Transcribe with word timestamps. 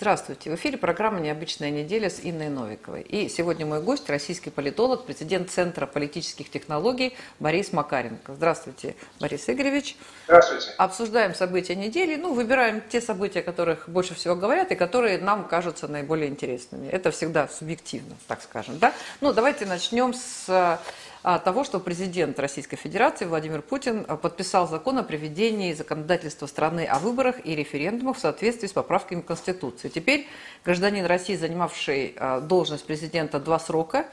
Здравствуйте. 0.00 0.48
В 0.48 0.54
эфире 0.54 0.78
программа 0.78 1.18
«Необычная 1.18 1.70
неделя» 1.70 2.08
с 2.08 2.20
Инной 2.22 2.50
Новиковой. 2.50 3.02
И 3.02 3.28
сегодня 3.28 3.66
мой 3.66 3.82
гость– 3.82 4.08
российский 4.08 4.48
политолог, 4.48 5.06
президент 5.06 5.50
Центра 5.50 5.86
политических 5.86 6.48
технологий 6.48 7.16
Борис 7.40 7.72
Макаренко. 7.72 8.34
Здравствуйте, 8.34 8.94
Борис 9.18 9.50
Игоревич. 9.50 9.96
Здравствуйте. 10.26 10.68
Обсуждаем 10.78 11.34
события 11.34 11.74
недели. 11.74 12.14
Ну, 12.14 12.32
выбираем 12.32 12.80
те 12.88 13.00
события, 13.00 13.40
о 13.40 13.42
которых 13.42 13.88
больше 13.88 14.14
всего 14.14 14.36
говорят 14.36 14.70
и 14.70 14.76
которые 14.76 15.18
нам 15.18 15.48
кажутся 15.48 15.88
наиболее 15.88 16.28
интересными. 16.28 16.86
Это 16.86 17.10
всегда 17.10 17.48
субъективно, 17.48 18.14
так 18.28 18.40
скажем. 18.40 18.78
Да? 18.78 18.92
Ну, 19.20 19.32
давайте 19.32 19.66
начнем 19.66 20.14
с 20.14 20.44
а, 20.48 20.78
того, 21.22 21.64
что 21.64 21.80
президент 21.80 22.38
Российской 22.38 22.76
Федерации 22.76 23.24
Владимир 23.24 23.62
Путин 23.62 24.04
а, 24.06 24.16
подписал 24.16 24.68
закон 24.68 24.98
о 24.98 25.02
приведении 25.02 25.72
законодательства 25.72 26.46
страны 26.46 26.84
о 26.84 26.98
выборах 26.98 27.44
и 27.44 27.56
референдумах 27.56 28.16
в 28.16 28.20
соответствии 28.20 28.68
с 28.68 28.72
поправками 28.72 29.20
Конституции. 29.20 29.88
Теперь 29.88 30.28
гражданин 30.64 31.04
России, 31.06 31.34
занимавший 31.34 32.14
а, 32.16 32.40
должность 32.40 32.86
президента 32.86 33.40
два 33.40 33.58
срока, 33.58 34.06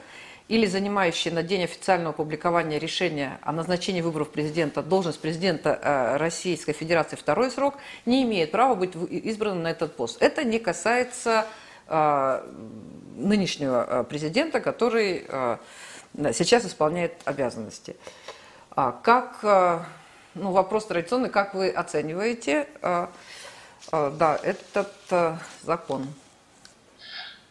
или 0.48 0.66
занимающий 0.66 1.32
на 1.32 1.42
день 1.42 1.64
официального 1.64 2.12
публикования 2.12 2.78
решения 2.78 3.40
о 3.42 3.50
назначении 3.50 4.00
выборов 4.00 4.30
президента 4.30 4.80
должность 4.80 5.18
президента 5.18 6.16
Российской 6.20 6.72
Федерации 6.72 7.16
второй 7.16 7.50
срок, 7.50 7.74
не 8.04 8.22
имеет 8.22 8.52
права 8.52 8.76
быть 8.76 8.94
избранным 8.94 9.64
на 9.64 9.72
этот 9.72 9.96
пост. 9.96 10.22
Это 10.22 10.44
не 10.44 10.60
касается 10.60 11.48
нынешнего 13.16 14.06
президента, 14.08 14.60
который 14.60 15.26
сейчас 16.32 16.64
исполняет 16.64 17.14
обязанности. 17.24 17.96
А 18.70 18.92
как, 18.92 19.38
э, 19.42 19.78
ну, 20.34 20.52
вопрос 20.52 20.86
традиционный, 20.86 21.30
как 21.30 21.54
вы 21.54 21.70
оцениваете, 21.70 22.68
э, 22.82 23.06
э, 23.92 24.12
да, 24.18 24.38
этот 24.42 24.92
закон? 25.62 26.06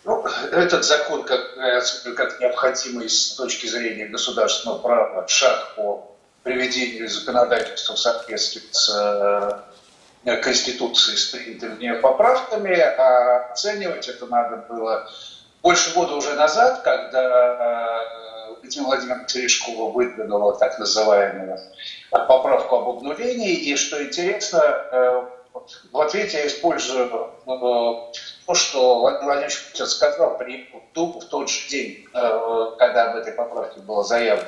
Ну, 0.03 0.23
этот 0.51 0.85
закон, 0.85 1.23
как, 1.23 1.55
как 2.15 2.39
необходимый 2.39 3.09
с 3.09 3.31
точки 3.35 3.65
зрения 3.65 4.05
государственного 4.05 4.77
права, 4.77 5.27
шаг 5.27 5.73
по 5.75 6.15
приведению 6.43 7.09
законодательства 7.09 7.95
в 7.95 7.99
соответствии 7.99 8.61
с 8.71 9.63
Конституцией 10.43 11.17
с 11.17 11.25
принятыми 11.31 11.99
поправками, 12.01 12.79
а 12.79 13.51
оценивать 13.51 14.07
это 14.07 14.27
надо 14.27 14.57
было 14.57 15.09
больше 15.63 15.91
года 15.95 16.13
уже 16.13 16.35
назад, 16.35 16.81
когда 16.83 18.24
Екатерина 18.65 18.87
Владимировна 18.87 19.25
Терешкова 19.25 19.91
выдвинула 19.91 20.57
так 20.57 20.79
называемую 20.79 21.59
поправку 22.09 22.75
об 22.77 22.89
обнулении. 22.89 23.53
И 23.53 23.75
что 23.75 24.03
интересно, 24.03 24.59
э, 24.59 25.23
в 25.91 25.99
ответе 26.01 26.39
я 26.39 26.47
использую 26.47 27.05
э, 27.05 28.11
то, 28.45 28.53
что 28.53 28.99
Владимир 28.99 29.25
Владимирович 29.25 29.71
Путин 29.71 29.85
сказал 29.85 30.37
при 30.37 30.69
Думу 30.93 31.19
в 31.19 31.25
тот 31.25 31.49
же 31.49 31.69
день, 31.69 32.07
э, 32.13 32.71
когда 32.79 33.11
об 33.11 33.17
этой 33.17 33.33
поправке 33.33 33.79
было 33.81 34.03
заявлено. 34.03 34.47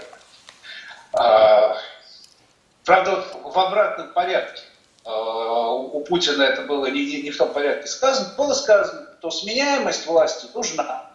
Правда, 2.83 3.23
в 3.43 3.59
обратном 3.59 4.13
порядке. 4.13 4.61
У 5.05 6.01
Путина 6.01 6.43
это 6.43 6.63
было 6.63 6.85
не 6.87 7.31
в 7.31 7.37
том 7.37 7.53
порядке 7.53 7.87
сказано. 7.87 8.33
Было 8.37 8.53
сказано, 8.53 9.07
что 9.19 9.31
сменяемость 9.31 10.05
власти 10.05 10.47
нужна 10.53 11.06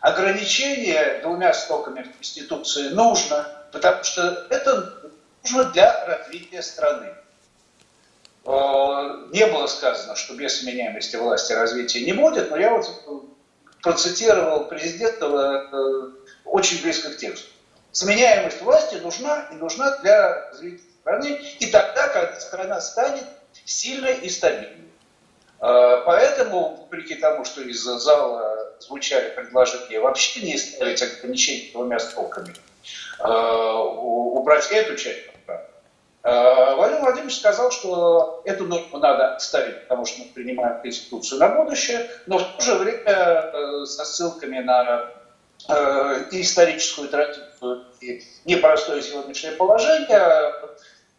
ограничение 0.00 1.20
двумя 1.22 1.52
стоками 1.52 2.02
в 2.02 2.12
Конституции 2.14 2.88
нужно, 2.88 3.46
потому 3.72 4.04
что 4.04 4.46
это 4.50 5.12
нужно 5.42 5.64
для 5.64 6.06
развития 6.06 6.62
страны. 6.62 7.14
Э, 8.44 9.28
не 9.32 9.46
было 9.46 9.66
сказано, 9.66 10.16
что 10.16 10.34
без 10.34 10.60
сменяемости 10.60 11.16
власти 11.16 11.52
развития 11.52 12.04
не 12.04 12.12
будет, 12.12 12.50
но 12.50 12.56
я 12.56 12.70
вот 12.70 12.88
процитировал 13.82 14.66
президента 14.66 15.26
э, 15.26 16.10
очень 16.44 16.82
близко 16.82 17.10
к 17.10 17.16
тексту. 17.16 17.48
Сменяемость 17.92 18.62
власти 18.62 18.96
нужна 18.96 19.48
и 19.52 19.56
нужна 19.56 19.96
для 19.98 20.50
развития 20.50 20.82
страны, 21.00 21.40
и 21.58 21.66
тогда, 21.66 22.08
когда 22.08 22.38
страна 22.40 22.80
станет 22.80 23.24
сильной 23.64 24.14
и 24.18 24.28
стабильной. 24.28 24.88
Э, 25.60 26.02
поэтому, 26.06 26.76
вопреки 26.76 27.16
тому, 27.16 27.44
что 27.44 27.62
из 27.62 27.82
зала 27.82 28.67
звучали 28.80 29.30
предложения 29.30 30.00
вообще 30.00 30.42
не 30.42 30.56
ставить 30.56 31.02
ограничения 31.02 31.72
двумя 31.72 31.98
строками, 31.98 32.54
э, 33.20 33.24
убрать 33.24 34.70
эту 34.70 34.96
часть 34.96 35.26
э, 36.22 36.74
Владимир 36.74 37.00
Владимирович 37.02 37.36
сказал, 37.36 37.70
что 37.70 38.42
эту 38.44 38.64
норму 38.64 38.98
надо 38.98 39.38
ставить, 39.38 39.82
потому 39.82 40.04
что 40.04 40.20
мы 40.20 40.26
принимаем 40.34 40.80
Конституцию 40.82 41.40
на 41.40 41.48
будущее, 41.48 42.10
но 42.26 42.38
в 42.38 42.56
то 42.56 42.62
же 42.62 42.74
время 42.74 43.86
со 43.86 44.04
ссылками 44.04 44.58
на 44.58 45.10
и 46.30 46.42
историческую 46.42 47.08
традицию, 47.08 47.84
и 48.00 48.22
непростое 48.44 49.02
сегодняшнее 49.02 49.52
положение, 49.52 50.52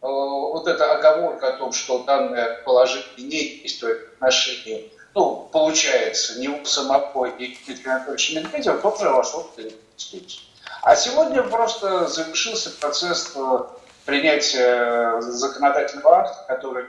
Э, 0.02 0.06
вот 0.06 0.66
эта 0.66 0.92
оговорка 0.92 1.48
о 1.48 1.56
том, 1.58 1.72
что 1.72 2.04
данное 2.04 2.62
положение 2.62 3.06
не 3.18 3.28
действует 3.28 4.08
в 4.08 4.12
отношении, 4.14 4.90
ну, 5.14 5.48
получается, 5.52 6.38
не 6.38 6.48
у 6.48 6.64
самого 6.64 7.26
и 7.26 7.56
Дмитрия 7.64 7.92
Анатольевича 7.92 8.40
Медведева, 8.40 8.78
тоже 8.78 9.10
вошло 9.10 9.42
в 9.42 9.54
Конституцию. 9.54 10.42
А 10.82 10.96
сегодня 10.96 11.42
просто 11.42 12.06
завершился 12.06 12.70
процесс 12.70 13.32
э, 13.34 13.58
принятия 14.06 15.20
законодательного 15.20 16.20
акта, 16.20 16.44
который 16.48 16.84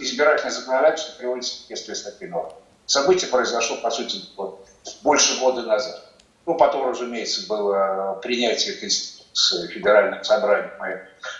избирательное 0.00 0.52
законодательство 0.52 1.18
приводит 1.18 1.44
в 1.44 1.48
соответствие 1.48 1.96
с 1.96 2.02
такой 2.02 2.28
нормой. 2.28 2.52
Событие 2.86 3.30
произошло, 3.30 3.76
по 3.78 3.90
сути, 3.90 4.22
больше 5.02 5.40
года 5.40 5.62
назад. 5.62 6.00
Ну, 6.46 6.54
потом, 6.54 6.88
разумеется, 6.88 7.46
было 7.48 8.18
принятие 8.22 8.74
Конституции 8.74 9.23
с 9.34 9.66
федеральным 9.66 10.22
собранием 10.22 10.70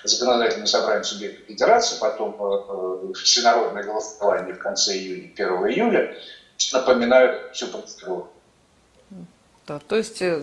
и 0.05 0.09
законодательным 0.09 0.67
собранием 0.67 1.05
субъекта 1.05 1.47
федерации, 1.47 1.99
потом 2.01 2.37
э, 2.39 3.11
э, 3.11 3.13
всенародное 3.15 3.85
голосование 3.85 4.55
в 4.55 4.59
конце 4.59 4.95
июня, 4.95 5.31
1 5.33 5.47
июля, 5.71 6.17
напоминают 6.73 7.55
всю 7.55 7.69
процедуру. 7.69 8.29
Да, 9.67 9.79
то 9.79 9.97
есть, 9.97 10.21
э, 10.23 10.43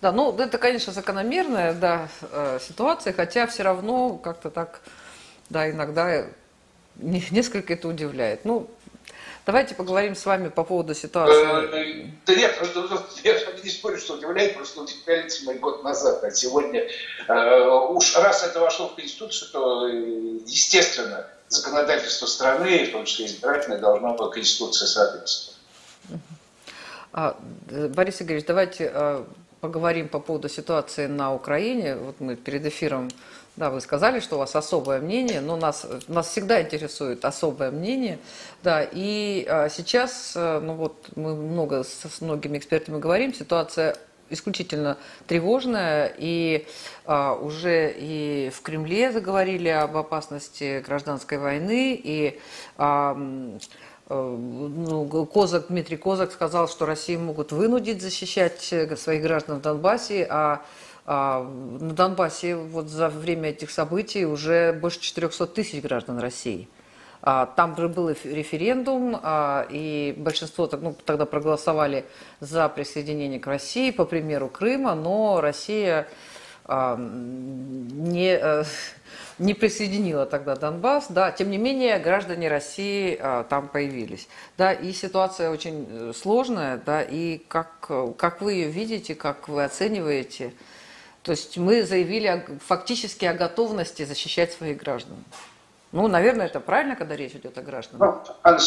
да, 0.00 0.10
ну, 0.10 0.34
это, 0.36 0.56
конечно, 0.56 0.94
закономерная 0.94 1.74
да, 1.74 2.08
ситуация, 2.66 3.12
хотя 3.12 3.46
все 3.46 3.62
равно 3.62 4.16
как-то 4.16 4.50
так, 4.50 4.80
да, 5.50 5.70
иногда 5.70 6.24
несколько 6.96 7.74
это 7.74 7.88
удивляет. 7.88 8.46
Ну, 8.46 8.70
Давайте 9.46 9.74
поговорим 9.74 10.14
с 10.14 10.26
вами 10.26 10.48
по 10.48 10.64
поводу 10.64 10.94
ситуации. 10.94 11.42
Э, 11.42 12.12
да 12.26 12.34
нет, 12.34 12.54
я 13.24 13.34
не 13.64 13.70
спорю, 13.70 13.98
что 13.98 14.14
удивляет, 14.14 14.54
просто 14.54 14.82
удивляется 14.82 15.44
мой 15.44 15.56
год 15.56 15.82
назад. 15.82 16.22
А 16.22 16.30
сегодня, 16.30 16.88
э, 17.28 17.68
уж 17.90 18.16
раз 18.16 18.44
это 18.44 18.60
вошло 18.60 18.88
в 18.88 18.96
Конституцию, 18.96 19.50
то, 19.50 19.86
естественно, 20.46 21.26
законодательство 21.48 22.26
страны, 22.26 22.86
в 22.86 22.92
том 22.92 23.04
числе 23.04 23.26
избирательное, 23.26 23.78
должно 23.78 24.14
по 24.14 24.28
Конституции 24.28 24.86
соответствовать. 24.86 25.58
А, 27.12 27.36
Борис 27.68 28.22
Игоревич, 28.22 28.46
давайте 28.46 29.24
поговорим 29.60 30.08
по 30.08 30.20
поводу 30.20 30.48
ситуации 30.48 31.06
на 31.06 31.34
Украине. 31.34 31.96
Вот 31.96 32.20
мы 32.20 32.36
перед 32.36 32.64
эфиром 32.66 33.10
да, 33.56 33.70
вы 33.70 33.80
сказали, 33.80 34.20
что 34.20 34.36
у 34.36 34.38
вас 34.38 34.56
особое 34.56 35.00
мнение, 35.00 35.40
но 35.40 35.56
нас, 35.56 35.86
нас 36.08 36.28
всегда 36.28 36.62
интересует 36.62 37.24
особое 37.24 37.70
мнение. 37.70 38.18
Да, 38.62 38.82
и 38.82 39.46
а, 39.48 39.68
сейчас, 39.68 40.32
э, 40.34 40.60
ну 40.60 40.74
вот 40.74 41.10
мы 41.16 41.34
много 41.34 41.82
с 41.82 42.20
многими 42.20 42.58
экспертами 42.58 42.98
говорим, 42.98 43.34
ситуация 43.34 43.96
исключительно 44.30 44.96
тревожная, 45.26 46.12
и 46.16 46.66
а, 47.04 47.34
уже 47.34 47.92
и 47.96 48.50
в 48.54 48.62
Кремле 48.62 49.12
заговорили 49.12 49.68
об 49.68 49.96
опасности 49.96 50.82
гражданской 50.86 51.38
войны, 51.38 52.00
и 52.02 52.40
а, 52.78 53.16
э, 54.08 54.14
ну, 54.14 55.26
Козак, 55.26 55.66
Дмитрий 55.68 55.96
Козак 55.96 56.32
сказал, 56.32 56.68
что 56.68 56.86
Россию 56.86 57.20
могут 57.20 57.52
вынудить 57.52 58.00
защищать 58.00 58.72
своих 58.96 59.22
граждан 59.22 59.58
в 59.58 59.62
Донбассе, 59.62 60.26
а 60.30 60.62
а, 61.12 61.42
на 61.42 61.92
Донбассе 61.92 62.54
вот 62.54 62.88
за 62.88 63.08
время 63.08 63.50
этих 63.50 63.72
событий 63.72 64.24
уже 64.24 64.72
больше 64.72 65.00
400 65.00 65.48
тысяч 65.48 65.82
граждан 65.82 66.20
России. 66.20 66.68
А, 67.20 67.46
там 67.46 67.76
же 67.76 67.88
был 67.88 68.10
референдум, 68.10 69.18
а, 69.20 69.66
и 69.68 70.14
большинство 70.16 70.70
ну, 70.80 70.94
тогда 71.04 71.26
проголосовали 71.26 72.04
за 72.38 72.68
присоединение 72.68 73.40
к 73.40 73.48
России, 73.48 73.90
по 73.90 74.04
примеру 74.04 74.46
Крыма, 74.46 74.94
но 74.94 75.40
Россия 75.40 76.06
не, 76.68 78.38
э, 78.40 78.64
не 79.40 79.54
присоединила 79.54 80.26
тогда 80.26 80.54
Донбасс, 80.54 81.08
да, 81.08 81.32
тем 81.32 81.50
не 81.50 81.58
менее 81.58 81.98
граждане 81.98 82.48
России 82.48 83.20
там 83.48 83.66
появились, 83.66 84.28
да, 84.56 84.72
и 84.72 84.92
ситуация 84.92 85.50
очень 85.50 85.88
э, 85.90 86.12
сложная, 86.14 86.80
да, 86.86 87.02
и 87.02 87.38
как, 87.48 87.90
как 88.16 88.40
вы 88.40 88.52
ее 88.52 88.68
видите, 88.68 89.16
как 89.16 89.48
вы 89.48 89.64
оцениваете– 89.64 90.52
то 91.22 91.32
есть 91.32 91.56
мы 91.58 91.82
заявили 91.82 92.46
фактически 92.66 93.24
о 93.26 93.34
готовности 93.34 94.04
защищать 94.04 94.52
своих 94.52 94.78
граждан. 94.78 95.16
Ну, 95.92 96.06
наверное, 96.08 96.46
это 96.46 96.60
правильно, 96.60 96.96
когда 96.96 97.16
речь 97.16 97.32
идет 97.32 97.58
о 97.58 97.62
гражданах. 97.62 98.26
Ну, 98.26 98.34
Анна 98.42 98.60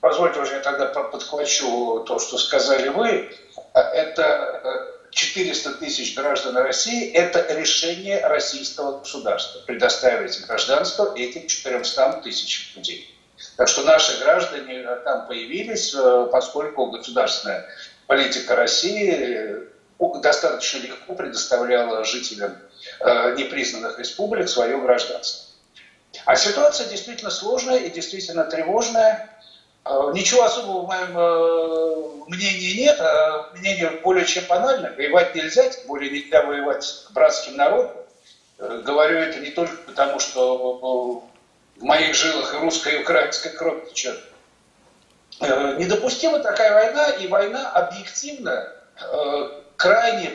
позвольте 0.00 0.40
уже 0.40 0.54
я 0.54 0.60
тогда 0.60 0.86
подхвачу 0.86 2.04
то, 2.06 2.18
что 2.18 2.36
сказали 2.36 2.88
вы, 2.88 3.30
это 3.72 4.92
400 5.10 5.74
тысяч 5.74 6.16
граждан 6.16 6.56
России– 6.56 7.10
это 7.14 7.54
решение 7.54 8.26
российского 8.26 8.98
государства 8.98 9.60
предоставить 9.66 10.44
гражданство 10.46 11.14
этим 11.16 11.46
400 11.46 12.20
тысячам 12.24 12.78
людей. 12.80 13.14
Так 13.56 13.68
что 13.68 13.82
наши 13.82 14.18
граждане 14.20 14.84
там 15.04 15.26
появились, 15.26 15.94
э, 15.94 16.28
поскольку 16.30 16.86
государственная 16.86 17.66
политика 18.06 18.56
России 18.56 19.12
э, 19.12 19.62
достаточно 20.20 20.78
легко 20.78 21.14
предоставляла 21.14 22.04
жителям 22.04 22.56
э, 23.00 23.34
непризнанных 23.36 23.98
республик 23.98 24.48
свое 24.48 24.78
гражданство. 24.78 25.50
А 26.24 26.36
ситуация 26.36 26.88
действительно 26.88 27.30
сложная 27.30 27.78
и 27.78 27.90
действительно 27.90 28.44
тревожная. 28.44 29.28
Ничего 30.12 30.44
особого 30.44 30.82
в 30.82 30.86
моем 30.86 32.28
мнении 32.28 32.82
нет, 32.82 33.00
а 33.00 33.50
мнение 33.54 33.90
более 34.04 34.24
чем 34.26 34.44
банально. 34.46 34.92
Воевать 34.96 35.34
нельзя, 35.34 35.68
тем 35.70 35.88
более 35.88 36.10
нельзя 36.10 36.42
воевать 36.42 36.84
с 36.84 37.10
братским 37.10 37.56
народом. 37.56 37.96
Говорю 38.58 39.18
это 39.18 39.40
не 39.40 39.50
только 39.50 39.74
потому, 39.86 40.20
что 40.20 41.24
в 41.76 41.84
моих 41.84 42.14
жилах 42.14 42.54
и 42.54 42.58
русская, 42.58 42.98
и 42.98 43.02
украинская 43.02 43.52
кровь 43.52 43.88
течет. 43.90 44.20
Э, 45.40 45.76
недопустима 45.76 46.38
такая 46.38 46.72
война, 46.72 47.10
и 47.10 47.26
война 47.26 47.70
объективно 47.70 48.68
э, 49.00 49.61
крайне, 49.82 50.30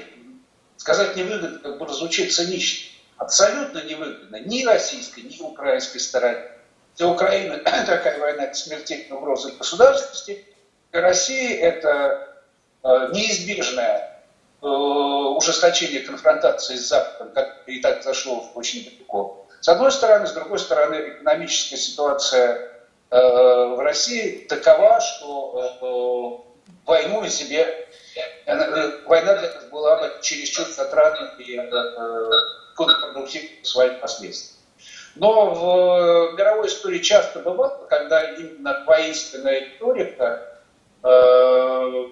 сказать 0.75 1.15
невыгодно, 1.15 1.59
как 1.59 1.77
бы 1.77 1.87
звучит 1.93 2.33
цинично, 2.33 2.89
абсолютно 3.15 3.81
невыгодно 3.81 4.41
ни 4.41 4.65
российской, 4.65 5.21
ни 5.21 5.41
украинской 5.41 5.99
стороне. 5.99 6.51
Для 6.97 7.07
Украины 7.07 7.57
такая 7.63 8.19
война– 8.19 8.43
это 8.45 8.55
смертельная 8.55 9.17
угроза 9.17 9.53
государственности, 9.53 10.45
для 10.91 11.01
России 11.01 11.55
это 11.55 12.43
э, 12.83 13.09
неизбежное 13.13 14.13
ужесточение 14.59 16.01
конфронтации 16.01 16.75
с 16.75 16.87
Западом, 16.87 17.31
как 17.31 17.61
и 17.67 17.79
так 17.79 18.03
зашло 18.03 18.49
очень 18.55 18.83
далеко. 18.83 19.45
С 19.61 19.69
одной 19.69 19.91
стороны, 19.91 20.25
с 20.25 20.31
другой 20.31 20.57
стороны, 20.57 20.95
экономическая 20.95 21.77
ситуация 21.77 22.71
э, 23.11 23.17
в 23.17 23.79
России 23.79 24.47
такова, 24.49 24.99
что 24.99 26.43
э, 26.59 26.71
войну 26.87 27.21
на 27.21 27.29
себе, 27.29 27.86
э, 28.53 28.91
война 29.05 29.35
для 29.35 29.53
нас 29.53 29.65
была 29.65 29.97
бы 29.97 30.13
чересчур 30.21 30.65
затратной 30.67 31.43
и 31.43 31.57
э, 31.57 32.31
контрпродуктивной 32.75 33.59
в 33.61 33.67
своих 33.67 33.99
последствиях. 33.99 34.57
Но 35.15 35.53
в 35.53 36.37
мировой 36.37 36.67
истории 36.67 36.99
часто 36.99 37.39
бывало, 37.39 37.87
когда 37.89 38.21
именно 38.33 38.83
воинственная 38.85 39.61
риторика 39.61 40.59
э, 41.03 42.05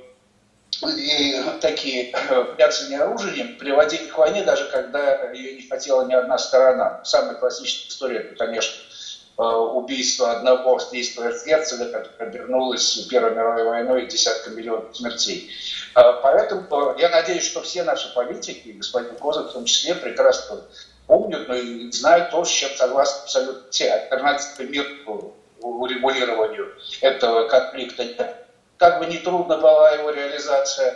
и 0.83 1.41
такие 1.61 2.13
бряцания 2.55 3.01
оружием 3.01 3.57
приводили 3.57 4.07
к 4.07 4.17
войне, 4.17 4.43
даже 4.43 4.65
когда 4.65 5.31
ее 5.31 5.55
не 5.55 5.67
хотела 5.67 6.05
ни 6.05 6.13
одна 6.13 6.37
сторона. 6.37 7.01
Самая 7.03 7.35
классическая 7.35 7.89
история, 7.89 8.17
это, 8.19 8.35
конечно, 8.35 8.75
э, 8.75 8.94
убийство 9.37 10.31
одного 10.31 10.75
австрийского 10.75 11.31
герцога, 11.45 11.85
которое 11.85 12.29
обернулось 12.29 13.05
Первой 13.09 13.31
мировой 13.31 13.63
войной 13.65 14.03
и 14.03 14.07
десятком 14.07 14.55
миллионов 14.55 14.95
смертей. 14.95 15.51
Э, 15.95 16.01
поэтому 16.21 16.95
я 16.97 17.09
надеюсь, 17.09 17.45
что 17.45 17.61
все 17.61 17.83
наши 17.83 18.13
политики, 18.13 18.69
господин 18.69 19.15
Козак 19.15 19.49
в 19.49 19.53
том 19.53 19.65
числе, 19.65 19.95
прекрасно 19.95 20.61
помнят, 21.07 21.47
но 21.47 21.55
и 21.55 21.91
знают 21.91 22.31
то, 22.31 22.45
с 22.45 22.49
чем 22.49 22.69
согласны 22.77 23.23
абсолютно 23.23 23.69
все. 23.69 23.91
Альтернативы 23.91 24.69
миру 24.69 25.33
урегулированию 25.59 26.73
этого 27.01 27.47
конфликта 27.47 28.37
как 28.77 28.99
бы 28.99 29.05
нетрудно 29.07 29.57
была 29.57 29.91
его 29.91 30.11
реализация. 30.11 30.95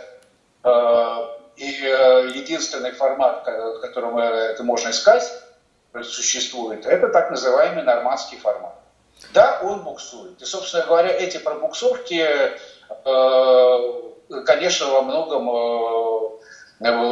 Э, 0.64 1.40
и 1.56 1.84
э, 1.84 2.30
единственный 2.34 2.92
формат, 2.92 3.46
в 3.46 3.80
котором 3.80 4.16
это 4.16 4.62
можно 4.64 4.90
искать, 4.90 5.30
существует, 6.02 6.86
это 6.86 7.08
так 7.08 7.30
называемый 7.30 7.82
нормандский 7.82 8.38
формат. 8.38 8.74
Да, 9.32 9.60
он 9.62 9.82
буксует. 9.82 10.40
И, 10.40 10.44
собственно 10.44 10.84
говоря, 10.86 11.10
эти 11.10 11.38
пробуксовки, 11.38 12.26
э, 13.04 14.42
конечно, 14.46 14.86
во 14.86 15.02
многом 15.02 16.38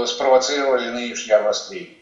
спровоцировали 0.06 0.88
нынешнее 0.88 1.36
обострение. 1.36 1.94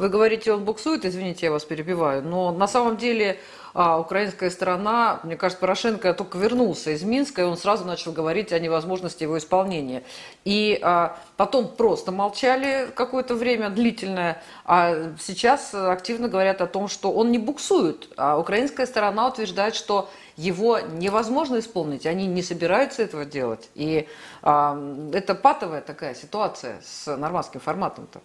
Вы 0.00 0.08
говорите, 0.08 0.50
он 0.50 0.64
буксует, 0.64 1.04
извините, 1.04 1.44
я 1.44 1.52
вас 1.52 1.66
перебиваю, 1.66 2.22
но 2.22 2.52
на 2.52 2.66
самом 2.66 2.96
деле 2.96 3.38
а, 3.74 4.00
украинская 4.00 4.48
сторона, 4.48 5.20
мне 5.24 5.36
кажется, 5.36 5.60
Порошенко 5.60 6.14
только 6.14 6.38
вернулся 6.38 6.92
из 6.92 7.02
Минска, 7.02 7.42
и 7.42 7.44
он 7.44 7.58
сразу 7.58 7.84
начал 7.84 8.10
говорить 8.10 8.50
о 8.50 8.58
невозможности 8.58 9.24
его 9.24 9.36
исполнения. 9.36 10.02
И 10.46 10.80
а, 10.80 11.18
потом 11.36 11.68
просто 11.68 12.12
молчали 12.12 12.88
какое-то 12.94 13.34
время 13.34 13.68
длительное, 13.68 14.42
а 14.64 15.12
сейчас 15.20 15.74
активно 15.74 16.28
говорят 16.28 16.62
о 16.62 16.66
том, 16.66 16.88
что 16.88 17.12
он 17.12 17.30
не 17.30 17.36
буксует, 17.36 18.08
а 18.16 18.38
украинская 18.38 18.86
сторона 18.86 19.28
утверждает, 19.28 19.74
что 19.74 20.08
его 20.34 20.80
невозможно 20.80 21.58
исполнить, 21.58 22.06
они 22.06 22.26
не 22.26 22.42
собираются 22.42 23.02
этого 23.02 23.26
делать. 23.26 23.68
И 23.74 24.08
а, 24.40 24.80
это 25.12 25.34
патовая 25.34 25.82
такая 25.82 26.14
ситуация 26.14 26.80
с 26.82 27.14
нормандским 27.14 27.60
форматом-то. 27.60 28.22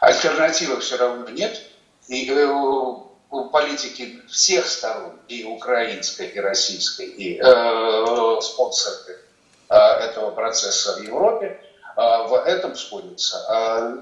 Альтернативы 0.00 0.80
все 0.80 0.96
равно 0.96 1.28
нет. 1.28 1.60
И 2.08 2.30
э, 2.30 2.46
политики 3.52 4.22
всех 4.28 4.66
сторон, 4.66 5.18
и 5.28 5.44
украинской, 5.44 6.26
и 6.26 6.40
российской, 6.40 7.06
и 7.06 7.38
э, 7.38 8.40
спонсоры 8.40 9.18
э, 9.68 9.74
этого 9.74 10.30
процесса 10.30 10.96
в 10.96 11.02
Европе, 11.02 11.60
э, 11.96 12.00
в 12.28 12.42
этом 12.46 12.74
сходятся. 12.76 13.44
Э, 13.50 13.96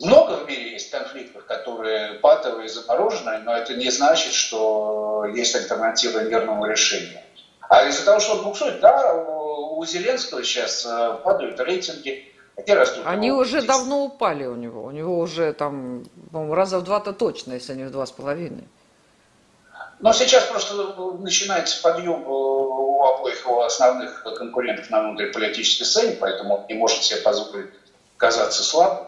много 0.00 0.32
в 0.38 0.48
мире 0.48 0.72
есть 0.72 0.90
конфликтов, 0.90 1.44
которые 1.46 2.14
патовые, 2.14 2.68
замороженные, 2.68 3.38
но 3.40 3.54
это 3.56 3.74
не 3.74 3.90
значит, 3.90 4.32
что 4.32 5.26
есть 5.34 5.54
альтернатива 5.54 6.20
мирному 6.20 6.66
решению. 6.66 7.20
А 7.68 7.86
из-за 7.86 8.04
того, 8.04 8.20
что 8.20 8.34
он 8.34 8.44
буксует, 8.44 8.80
да, 8.80 9.14
у 9.14 9.84
Зеленского 9.84 10.42
сейчас 10.42 10.86
падают 11.22 11.60
рейтинги, 11.60 12.33
где 12.56 12.74
растут? 12.74 13.02
Они 13.06 13.32
уже 13.32 13.58
птицы? 13.58 13.66
давно 13.66 14.04
упали 14.04 14.44
у 14.46 14.54
него. 14.54 14.84
У 14.84 14.90
него 14.90 15.18
уже 15.18 15.52
там, 15.52 16.04
по-моему, 16.30 16.54
раза 16.54 16.78
в 16.78 16.84
два-то 16.84 17.12
точно, 17.12 17.54
если 17.54 17.74
не 17.74 17.84
в 17.84 17.90
два 17.90 18.06
с 18.06 18.12
половиной. 18.12 18.64
Но 20.00 20.12
сейчас 20.12 20.44
просто 20.44 20.74
начинается 21.20 21.80
подъем 21.82 22.24
у 22.26 23.02
обоих 23.04 23.40
его 23.40 23.64
основных 23.64 24.22
конкурентов 24.22 24.90
на 24.90 25.02
внутриполитической 25.02 25.84
сцене, 25.84 26.16
поэтому 26.20 26.56
он 26.56 26.66
не 26.68 26.74
может 26.74 27.02
себе 27.02 27.20
позволить 27.20 27.70
казаться 28.16 28.62
слабым. 28.62 29.06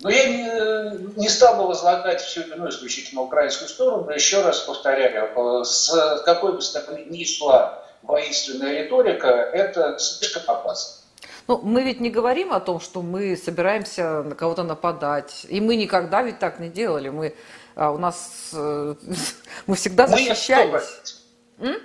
Но 0.00 0.10
я 0.10 0.28
не, 0.28 1.18
не 1.18 1.28
стал 1.28 1.56
бы 1.56 1.66
возлагать 1.68 2.20
всю 2.20 2.42
вину 2.42 2.68
исключительно 2.68 3.22
украинскую 3.22 3.68
сторону, 3.68 4.04
но 4.04 4.12
еще 4.12 4.42
раз 4.42 4.60
повторяю, 4.60 5.64
с 5.64 6.22
какой 6.24 6.52
бы 6.52 6.60
стороны 6.60 7.06
ни 7.08 7.24
шла 7.24 7.82
воинственная 8.02 8.82
риторика, 8.82 9.28
это 9.28 9.98
слишком 9.98 10.42
опасно. 10.46 11.05
Ну, 11.48 11.60
мы 11.62 11.84
ведь 11.84 12.00
не 12.00 12.10
говорим 12.10 12.52
о 12.52 12.60
том, 12.60 12.80
что 12.80 13.02
мы 13.02 13.36
собираемся 13.36 14.22
на 14.22 14.34
кого-то 14.34 14.64
нападать. 14.64 15.46
И 15.48 15.60
мы 15.60 15.76
никогда 15.76 16.22
ведь 16.22 16.38
так 16.38 16.58
не 16.58 16.68
делали. 16.68 17.08
Мы, 17.08 17.34
а, 17.76 17.92
у 17.92 17.98
нас, 17.98 18.50
э, 18.52 18.94
мы 19.66 19.76
всегда 19.76 20.06
защищались. 20.08 21.22
Мы, 21.58 21.80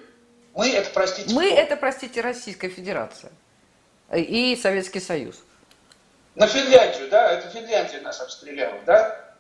мы 0.56 0.70
это, 0.70 0.90
простите, 0.92 1.34
Мы 1.34 1.52
это, 1.52 1.76
простите, 1.76 2.22
Российская 2.22 2.70
Федерация 2.70 3.32
и 4.14 4.58
Советский 4.62 5.00
Союз. 5.00 5.36
На 6.36 6.48
Финляндию, 6.48 7.10
да? 7.10 7.32
Это 7.32 7.50
Финляндия 7.50 8.02
нас 8.02 8.20
обстреляла, 8.20 8.80
да? 8.86 9.31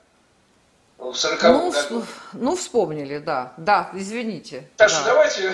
В 1.01 1.15
40 1.15 1.43
ну, 1.43 1.72
году. 1.72 2.05
Ну, 2.34 2.55
вспомнили, 2.55 3.17
да. 3.17 3.53
Да, 3.58 3.89
извините. 3.93 4.70
Так 4.77 4.89
да. 4.89 4.96
что 4.96 5.05
давайте, 5.05 5.53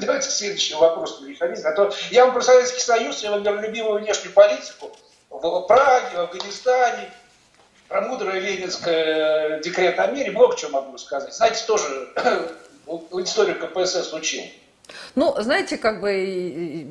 давайте 0.00 0.30
следующий 0.30 0.74
вопрос 0.74 1.20
переходить. 1.20 1.64
А 1.64 1.72
то 1.72 1.92
я 2.10 2.24
вам 2.24 2.34
про 2.34 2.42
Советский 2.42 2.80
Союз, 2.80 3.22
я 3.22 3.32
вам 3.32 3.60
любимую 3.60 4.00
внешнюю 4.00 4.32
политику 4.32 4.90
в 5.30 5.60
Праге, 5.62 6.16
в 6.16 6.20
Афганистане, 6.20 7.12
про 7.88 8.02
мудрое 8.02 8.40
ленинское 8.40 9.60
декрет 9.60 9.98
о 9.98 10.06
мире, 10.08 10.30
много 10.30 10.56
чего 10.56 10.82
могу 10.82 10.98
сказать. 10.98 11.34
Знаете, 11.34 11.64
тоже 11.66 12.08
историю 12.86 13.58
КПСС 13.58 14.12
учил. 14.12 14.44
Ну, 15.14 15.34
знаете, 15.40 15.76
как 15.76 16.00
бы 16.00 16.86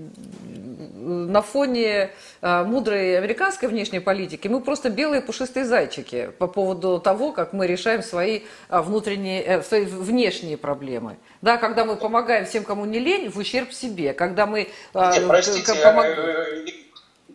на 1.07 1.41
фоне 1.41 2.11
э, 2.41 2.63
мудрой 2.63 3.17
американской 3.17 3.69
внешней 3.69 3.99
политики 3.99 4.47
мы 4.47 4.61
просто 4.61 4.89
белые 4.89 5.21
пушистые 5.21 5.65
зайчики 5.65 6.31
по 6.37 6.47
поводу 6.47 6.99
того, 6.99 7.31
как 7.31 7.53
мы 7.53 7.65
решаем 7.65 8.03
свои 8.03 8.41
э, 8.69 8.81
внутренние, 8.81 9.43
э, 9.43 9.63
свои 9.63 9.85
внешние 9.85 10.57
проблемы. 10.57 11.17
Да, 11.41 11.57
когда 11.57 11.85
мы 11.85 11.95
помогаем 11.95 12.45
всем, 12.45 12.63
кому 12.63 12.85
не 12.85 12.99
лень, 12.99 13.29
в 13.29 13.37
ущерб 13.37 13.71
себе. 13.71 14.13
Когда 14.13 14.45
мы... 14.45 14.69
Нет, 14.93 15.27
простите, 15.27 15.73
помог... 15.75 16.05
я, 16.05 16.73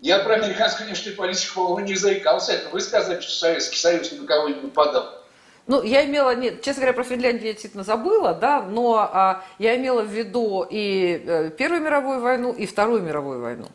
я 0.01 0.19
про 0.19 0.35
американскую 0.35 0.87
внешнюю 0.87 1.17
политику 1.17 1.79
не 1.79 1.95
заикался. 1.95 2.53
Это 2.53 2.69
вы 2.69 2.81
сказали, 2.81 3.21
что 3.21 3.33
Советский 3.33 3.79
Союз 3.79 4.13
на 4.13 4.27
кого 4.27 4.49
не 4.49 4.61
нападал. 4.61 5.22
Ну, 5.67 5.83
я 5.83 6.05
имела, 6.05 6.35
нет, 6.35 6.63
честно 6.63 6.81
говоря, 6.81 6.93
про 6.93 7.05
Финляндию 7.05 7.47
я 7.47 7.53
действительно 7.53 7.85
забыла, 7.85 8.35
да, 8.35 8.63
но 8.63 8.97
а, 8.97 9.45
я 9.59 9.77
имела 9.77 10.03
в 10.03 10.11
виду 10.11 10.67
и 10.69 11.23
э, 11.25 11.51
Первую 11.51 11.81
мировую 11.83 12.21
войну, 12.21 12.53
и 12.53 12.67
Вторую 12.67 13.03
мировую 13.03 13.41
войну. 13.41 13.67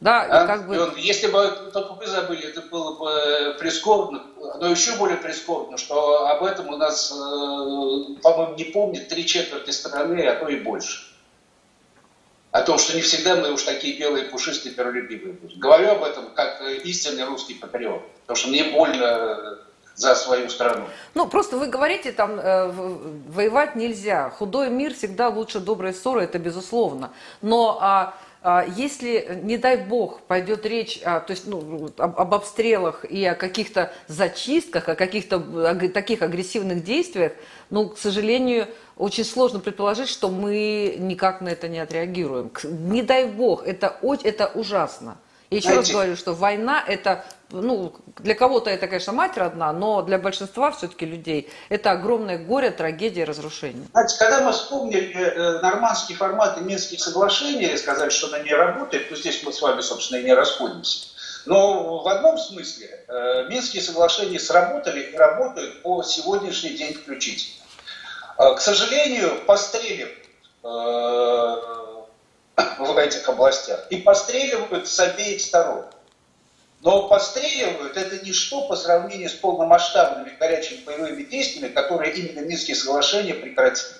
Да, 0.00 0.22
а? 0.22 0.46
как 0.46 0.68
бы... 0.68 0.92
Если 0.96 1.26
бы 1.26 1.70
только 1.72 1.94
вы 1.94 2.06
забыли, 2.06 2.46
это 2.46 2.60
было 2.62 2.96
бы 2.96 3.10
э, 3.10 3.58
прискорбно, 3.58 4.22
но 4.60 4.68
еще 4.68 4.94
более 4.96 5.16
прискорбно, 5.16 5.76
что 5.76 6.28
об 6.28 6.44
этом 6.44 6.68
у 6.68 6.76
нас, 6.76 7.10
э, 7.10 8.20
по-моему, 8.22 8.54
не 8.54 8.64
помнит 8.64 9.08
три 9.08 9.26
четверти 9.26 9.70
страны, 9.70 10.24
а 10.24 10.36
то 10.36 10.46
и 10.46 10.60
больше. 10.60 11.00
О 12.52 12.62
том, 12.62 12.78
что 12.78 12.94
не 12.94 13.02
всегда 13.02 13.34
мы 13.34 13.52
уж 13.52 13.62
такие 13.64 13.98
белые, 13.98 14.26
пушистые, 14.26 14.72
миролюбивые 14.74 15.32
будем. 15.32 15.58
Говорю 15.58 15.90
об 15.90 16.04
этом 16.04 16.26
как 16.32 16.62
истинный 16.84 17.24
русский 17.24 17.54
патриот, 17.54 18.02
потому 18.20 18.36
что 18.36 18.48
мне 18.48 18.64
больно 18.64 19.58
за 19.98 20.14
свою 20.14 20.48
страну. 20.48 20.84
Ну, 21.14 21.26
просто 21.26 21.56
вы 21.56 21.66
говорите, 21.66 22.12
там, 22.12 22.38
э, 22.38 22.70
воевать 23.28 23.74
нельзя. 23.74 24.30
Худой 24.30 24.70
мир 24.70 24.94
всегда 24.94 25.28
лучше 25.28 25.58
доброй 25.58 25.92
ссоры, 25.92 26.22
это 26.22 26.38
безусловно. 26.38 27.10
Но 27.42 27.78
а, 27.80 28.14
а, 28.40 28.64
если, 28.76 29.40
не 29.42 29.58
дай 29.58 29.76
бог, 29.76 30.20
пойдет 30.20 30.64
речь 30.64 31.00
а, 31.04 31.18
то 31.18 31.32
есть, 31.32 31.48
ну, 31.48 31.90
об, 31.98 32.20
об 32.20 32.34
обстрелах 32.34 33.04
и 33.04 33.24
о 33.24 33.34
каких-то 33.34 33.92
зачистках, 34.06 34.88
о 34.88 34.94
каких-то 34.94 35.40
таких 35.92 36.22
агрессивных 36.22 36.84
действиях, 36.84 37.32
ну, 37.70 37.88
к 37.88 37.98
сожалению, 37.98 38.68
очень 38.96 39.24
сложно 39.24 39.58
предположить, 39.58 40.08
что 40.08 40.28
мы 40.28 40.94
никак 40.98 41.40
на 41.40 41.48
это 41.48 41.68
не 41.68 41.80
отреагируем. 41.80 42.52
Не 42.62 43.02
дай 43.02 43.24
бог, 43.24 43.66
это, 43.66 43.96
это 44.22 44.46
ужасно. 44.54 45.18
И 45.50 45.56
еще 45.56 45.68
Знаете, 45.68 45.80
раз 45.80 45.90
говорю, 45.92 46.16
что 46.16 46.34
война 46.34 46.84
это, 46.86 47.24
ну, 47.50 47.94
для 48.18 48.34
кого-то 48.34 48.68
это, 48.68 48.86
конечно, 48.86 49.14
мать 49.14 49.38
родна, 49.38 49.72
но 49.72 50.02
для 50.02 50.18
большинства 50.18 50.70
все-таки 50.72 51.06
людей 51.06 51.50
это 51.70 51.92
огромное 51.92 52.38
горе, 52.38 52.70
трагедия, 52.70 53.24
разрушение. 53.24 53.86
Знаете, 53.92 54.18
когда 54.18 54.42
мы 54.42 54.52
вспомнили 54.52 55.14
э, 55.14 55.60
нормандский 55.62 56.14
формат 56.14 56.58
и 56.58 56.60
Минских 56.60 57.00
соглашений, 57.00 57.74
сказали, 57.78 58.10
что 58.10 58.26
она 58.26 58.40
не 58.40 58.52
работает, 58.52 59.08
то 59.08 59.16
здесь 59.16 59.42
мы 59.42 59.52
с 59.52 59.62
вами, 59.62 59.80
собственно, 59.80 60.18
и 60.18 60.24
не 60.24 60.34
расходимся. 60.34 61.08
Но 61.46 62.02
в 62.02 62.08
одном 62.08 62.36
смысле 62.36 63.04
э, 63.08 63.48
Минские 63.48 63.80
соглашения 63.80 64.38
сработали 64.38 65.00
и 65.00 65.16
работают 65.16 65.80
по 65.82 66.02
сегодняшний 66.02 66.70
день 66.70 66.92
включительно. 66.92 67.64
Э, 68.36 68.54
к 68.54 68.60
сожалению, 68.60 69.30
пострелив 69.46 70.10
в 72.78 72.96
этих 72.98 73.28
областях. 73.28 73.86
И 73.90 73.98
постреливают 73.98 74.88
с 74.88 74.98
обеих 75.00 75.40
сторон. 75.40 75.84
Но 76.80 77.08
постреливают 77.08 77.96
это 77.96 78.24
ничто 78.24 78.68
по 78.68 78.76
сравнению 78.76 79.28
с 79.28 79.34
полномасштабными 79.34 80.36
горячими 80.38 80.84
боевыми 80.84 81.22
действиями, 81.24 81.72
которые 81.72 82.14
именно 82.14 82.46
Минские 82.46 82.76
соглашения 82.76 83.34
прекратили. 83.34 83.98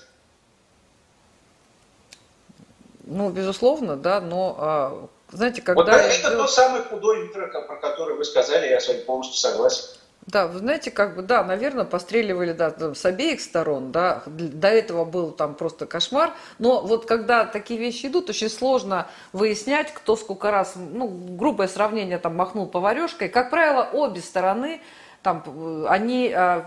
Ну, 3.05 3.31
безусловно, 3.31 3.97
да, 3.97 4.21
но 4.21 4.57
а, 4.59 5.09
знаете, 5.31 5.63
когда... 5.63 5.83
Вот 5.83 5.89
это 5.89 6.15
идет... 6.15 6.33
тот 6.37 6.51
самый 6.51 6.83
худой 6.83 7.29
про 7.29 7.49
который 7.49 8.17
вы 8.17 8.25
сказали, 8.25 8.69
я 8.69 8.81
с 8.81 8.87
вами 8.87 9.01
полностью 9.01 9.39
согласен. 9.39 9.99
Да, 10.27 10.47
вы 10.47 10.59
знаете, 10.59 10.91
как 10.91 11.17
бы, 11.17 11.23
да, 11.23 11.43
наверное, 11.43 11.87
постреливали 11.87 12.53
да, 12.53 12.95
с 12.95 13.05
обеих 13.07 13.41
сторон, 13.41 13.93
да, 13.93 14.23
до 14.27 14.69
этого 14.69 15.07
был 15.07 15.31
там 15.31 15.55
просто 15.55 15.87
кошмар, 15.87 16.35
но 16.59 16.83
вот 16.83 17.07
когда 17.07 17.47
такие 17.47 17.81
вещи 17.81 18.07
идут, 18.07 18.29
очень 18.29 18.51
сложно 18.51 19.09
выяснять, 19.33 19.93
кто 19.95 20.17
сколько 20.17 20.51
раз, 20.51 20.75
ну, 20.77 21.09
грубое 21.09 21.67
сравнение, 21.67 22.19
там, 22.19 22.37
махнул 22.37 22.67
поварешкой, 22.67 23.31
как 23.31 23.49
правило, 23.49 23.89
обе 23.91 24.21
стороны 24.21 24.83
там, 25.23 25.43
они 25.89 26.33
э, 26.33 26.63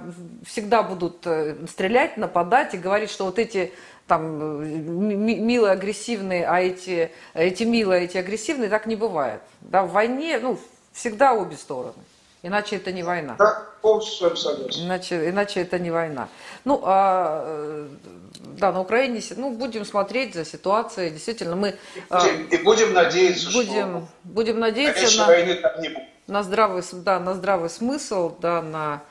всегда 0.45 0.83
будут 0.83 1.25
э, 1.25 1.55
стрелять, 1.67 2.17
нападать 2.17 2.73
и 2.73 2.77
говорить, 2.77 3.09
что 3.09 3.25
вот 3.25 3.39
эти 3.39 3.71
там 4.07 4.61
милые, 4.61 5.71
агрессивные, 5.71 6.45
а 6.45 6.59
эти, 6.59 7.11
эти 7.33 7.63
милые, 7.63 8.03
эти 8.03 8.17
агрессивные, 8.17 8.69
так 8.69 8.87
не 8.87 8.97
бывает. 8.97 9.41
Да, 9.61 9.83
в 9.83 9.91
войне, 9.91 10.37
ну, 10.39 10.59
всегда 10.91 11.33
обе 11.33 11.55
стороны. 11.55 11.93
Иначе 12.43 12.77
это 12.77 12.91
не 12.91 13.03
война. 13.03 13.35
Да, 13.37 13.67
полностью 13.81 14.35
согласен. 14.35 14.85
Иначе, 14.85 15.29
иначе 15.29 15.61
это 15.61 15.77
не 15.77 15.91
война. 15.91 16.27
Ну, 16.65 16.81
а, 16.83 17.43
э, 17.45 17.87
да, 18.57 18.71
на 18.71 18.81
Украине, 18.81 19.21
ну, 19.35 19.51
будем 19.51 19.85
смотреть 19.85 20.33
за 20.33 20.43
ситуацией. 20.43 21.11
Действительно, 21.11 21.55
мы... 21.55 21.75
А, 22.09 22.27
и 22.27 22.57
будем 22.57 22.93
надеяться, 22.93 23.51
будем, 23.51 23.71
что... 23.73 24.07
Будем 24.23 24.59
надеяться 24.59 25.19
на, 25.19 25.27
войны 25.27 25.55
там 25.55 25.81
не 25.81 25.89
будет. 25.89 26.07
на, 26.25 26.41
здравый, 26.41 26.83
да, 26.93 27.19
на 27.19 27.35
здравый 27.35 27.69
смысл, 27.69 28.35
да, 28.39 28.63
на 28.63 29.03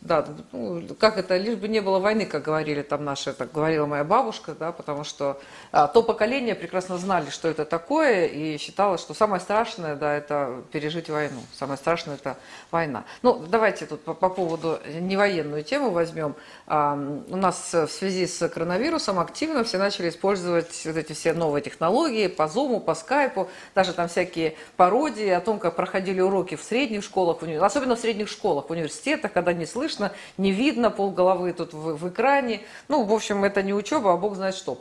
да, 0.00 0.26
ну, 0.52 0.82
как 0.98 1.18
это, 1.18 1.36
лишь 1.36 1.56
бы 1.56 1.68
не 1.68 1.80
было 1.80 1.98
войны, 1.98 2.24
как 2.24 2.42
говорили 2.42 2.80
там 2.80 3.04
наши, 3.04 3.34
так 3.34 3.52
говорила 3.52 3.84
моя 3.84 4.02
бабушка, 4.02 4.54
да, 4.58 4.72
потому 4.72 5.04
что 5.04 5.38
а, 5.72 5.88
то 5.88 6.02
поколение 6.02 6.54
прекрасно 6.54 6.96
знали, 6.96 7.28
что 7.28 7.48
это 7.48 7.66
такое, 7.66 8.24
и 8.24 8.56
считало, 8.56 8.96
что 8.96 9.12
самое 9.12 9.42
страшное, 9.42 9.96
да, 9.96 10.14
это 10.14 10.62
пережить 10.72 11.10
войну. 11.10 11.40
Самое 11.52 11.76
страшное 11.76 12.14
это 12.14 12.38
война. 12.70 13.04
Ну, 13.20 13.44
давайте 13.46 13.84
тут 13.84 14.02
по, 14.02 14.14
по 14.14 14.30
поводу 14.30 14.78
невоенную 14.88 15.64
тему 15.64 15.90
возьмем. 15.90 16.34
А, 16.66 16.94
у 17.28 17.36
нас 17.36 17.74
в 17.74 17.88
связи 17.88 18.26
с 18.26 18.48
коронавирусом 18.48 19.18
активно 19.18 19.64
все 19.64 19.76
начали 19.76 20.08
использовать 20.08 20.80
вот 20.86 20.96
эти 20.96 21.12
все 21.12 21.34
новые 21.34 21.60
технологии 21.60 22.28
по 22.28 22.44
Zoom, 22.44 22.80
по 22.80 22.92
Skype, 22.92 23.48
даже 23.74 23.92
там 23.92 24.08
всякие 24.08 24.56
пародии 24.78 25.28
о 25.28 25.40
том, 25.40 25.58
как 25.58 25.76
проходили 25.76 26.22
уроки 26.22 26.54
в 26.56 26.62
средних 26.62 27.04
школах, 27.04 27.42
особенно 27.60 27.96
в 27.96 28.00
средних 28.00 28.30
школах, 28.30 28.68
в 28.68 28.72
университетах, 28.72 29.34
когда 29.34 29.52
не 29.52 29.66
слышно 29.66 29.89
слышно, 29.90 30.12
не 30.38 30.52
видно, 30.52 30.90
полголовы 30.90 31.52
тут 31.52 31.72
в, 31.72 31.96
в 31.96 32.08
экране. 32.08 32.60
Ну, 32.88 33.04
в 33.04 33.12
общем, 33.12 33.44
это 33.44 33.62
не 33.62 33.74
учеба, 33.74 34.12
а 34.12 34.16
бог 34.16 34.36
знает 34.36 34.54
что. 34.54 34.78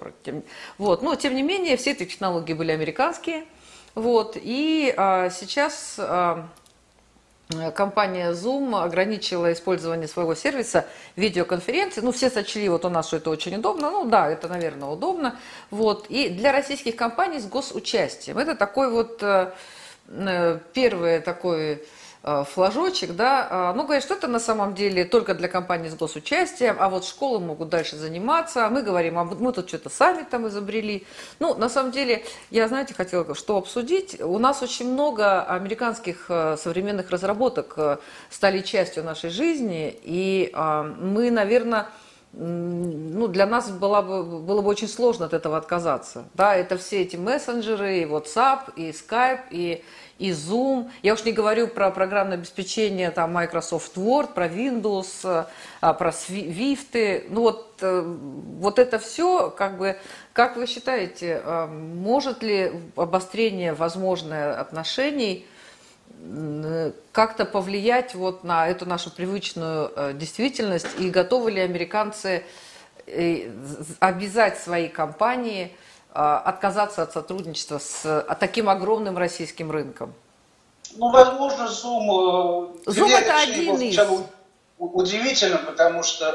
Вот. 0.78 1.02
Но, 1.02 1.16
тем 1.16 1.36
не 1.36 1.44
менее, 1.44 1.78
все 1.78 1.92
эти 1.92 2.06
технологии 2.06 2.54
были 2.54 2.72
американские. 2.72 3.46
Вот. 3.96 4.38
И 4.40 4.94
а, 4.96 5.30
сейчас 5.30 5.96
а, 5.98 6.48
компания 7.76 8.32
Zoom 8.32 8.80
ограничила 8.82 9.52
использование 9.52 10.08
своего 10.08 10.36
сервиса 10.36 10.86
видеоконференции. 11.16 12.02
Ну, 12.02 12.12
все 12.12 12.30
сочли 12.30 12.70
вот 12.70 12.86
у 12.86 12.90
нас, 12.90 13.08
что 13.08 13.18
это 13.18 13.30
очень 13.32 13.56
удобно. 13.56 13.90
Ну, 13.90 14.06
да, 14.06 14.30
это, 14.30 14.48
наверное, 14.48 14.90
удобно. 14.90 15.36
Вот. 15.72 16.06
И 16.10 16.30
для 16.30 16.52
российских 16.52 16.96
компаний 16.96 17.40
с 17.40 17.48
госучастием. 17.48 18.38
Это 18.38 18.56
такой 18.56 18.92
вот 18.92 19.24
э, 19.24 19.52
э 20.08 20.60
первый 20.74 21.20
такой 21.20 21.84
флажочек, 22.22 23.16
да, 23.16 23.48
а, 23.50 23.74
ну, 23.74 23.84
говорят, 23.84 24.04
что 24.04 24.14
это 24.14 24.28
на 24.28 24.40
самом 24.40 24.76
деле 24.76 25.06
только 25.06 25.34
для 25.34 25.48
компаний 25.48 25.90
с 25.90 25.96
госучастием, 25.96 26.76
а 26.78 26.90
вот 26.90 27.06
школы 27.06 27.40
могут 27.40 27.70
дальше 27.70 27.96
заниматься, 27.96 28.66
а 28.66 28.70
мы 28.70 28.82
говорим, 28.82 29.18
а 29.18 29.24
мы 29.24 29.54
тут 29.54 29.70
что-то 29.70 29.90
сами 29.90 30.24
там 30.24 30.48
изобрели. 30.48 31.06
Ну, 31.40 31.56
на 31.56 31.70
самом 31.70 31.92
деле, 31.92 32.26
я, 32.52 32.68
знаете, 32.68 32.94
хотела 32.94 33.34
что 33.36 33.58
обсудить. 33.58 34.20
У 34.22 34.38
нас 34.38 34.62
очень 34.62 34.92
много 34.92 35.44
американских 35.44 36.26
э, 36.30 36.58
современных 36.58 37.10
разработок 37.10 37.74
э, 37.78 37.98
стали 38.30 38.60
частью 38.62 39.04
нашей 39.04 39.30
жизни, 39.30 39.98
и 40.04 40.52
мы, 40.54 41.32
наверное, 41.32 41.88
ну, 42.32 43.28
для 43.28 43.46
нас 43.46 43.70
было 43.70 44.02
бы, 44.02 44.24
было 44.40 44.62
бы 44.62 44.70
очень 44.70 44.88
сложно 44.88 45.26
от 45.26 45.34
этого 45.34 45.58
отказаться. 45.58 46.26
Да, 46.36 46.56
это 46.56 46.78
все 46.78 47.02
эти 47.02 47.16
мессенджеры, 47.16 48.00
и 48.00 48.06
WhatsApp, 48.06 48.74
и 48.76 48.92
Skype, 48.92 49.42
и 49.52 49.84
и 50.20 50.32
Zoom. 50.32 50.92
Я 51.02 51.14
уж 51.14 51.24
не 51.24 51.32
говорю 51.32 51.68
про 51.68 51.90
программное 51.92 52.38
обеспечение 52.38 53.10
там, 53.10 53.34
Microsoft 53.34 53.98
Word, 53.98 54.34
про 54.34 54.48
Windows, 54.48 55.48
а, 55.82 55.94
про 55.94 56.10
Swift. 56.10 57.24
Ну 57.30 57.42
вот, 57.42 57.78
э, 57.82 58.02
вот 58.02 58.80
это 58.80 59.00
все, 59.00 59.50
как 59.50 59.78
бы, 59.78 59.98
как 60.34 60.58
вы 60.58 60.68
считаете, 60.68 61.42
а, 61.44 61.68
может 61.68 62.44
ли 62.44 62.72
обострение 62.98 63.74
возможное 63.74 64.60
отношений 64.60 65.48
как-то 67.12 67.46
повлиять 67.46 68.16
вот 68.16 68.44
на 68.44 68.68
эту 68.68 68.86
нашу 68.86 69.10
привычную 69.10 69.92
э, 69.96 70.14
действительность 70.14 70.88
и 71.00 71.10
готовы 71.10 71.52
ли 71.52 71.62
американцы 71.62 72.44
э, 73.08 73.52
обязать 74.00 74.60
свои 74.60 74.88
компании– 74.88 75.76
а, 76.12 76.40
отказаться 76.40 77.04
от 77.04 77.14
сотрудничества 77.14 77.78
с 77.78 78.04
а, 78.04 78.36
таким 78.36 78.68
огромным 78.68 79.18
российским 79.18 79.70
рынком? 79.70 80.14
Ну, 80.96 81.12
возможно, 81.12 81.66
Zoom... 81.66 82.82
Э, 82.88 82.90
Zoom 82.90 83.10
это 83.12 83.40
один 83.40 83.76
из... 83.76 84.00
Удивительно, 84.80 85.58
потому 85.58 86.02
что 86.02 86.26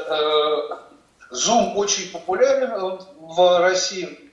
э, 1.31 1.35
Zoom 1.35 1.73
очень 1.75 2.09
популярен 2.11 2.99
в 3.19 3.59
России, 3.59 4.31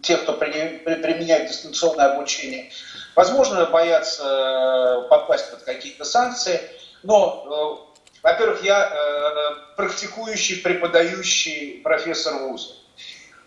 те, 0.00 0.16
кто 0.16 0.34
применяет 0.34 1.48
дистанционное 1.48 2.12
обучение. 2.12 2.70
Возможно, 3.18 3.66
боятся 3.66 4.22
э, 4.22 5.08
попасть 5.08 5.50
под 5.50 5.64
какие-то 5.64 6.04
санкции, 6.04 6.60
но, 7.02 7.82
э, 7.90 8.12
во-первых, 8.22 8.62
я 8.62 8.88
э, 8.88 9.74
практикующий, 9.74 10.58
преподающий 10.58 11.80
профессор 11.82 12.34
вуза 12.34 12.74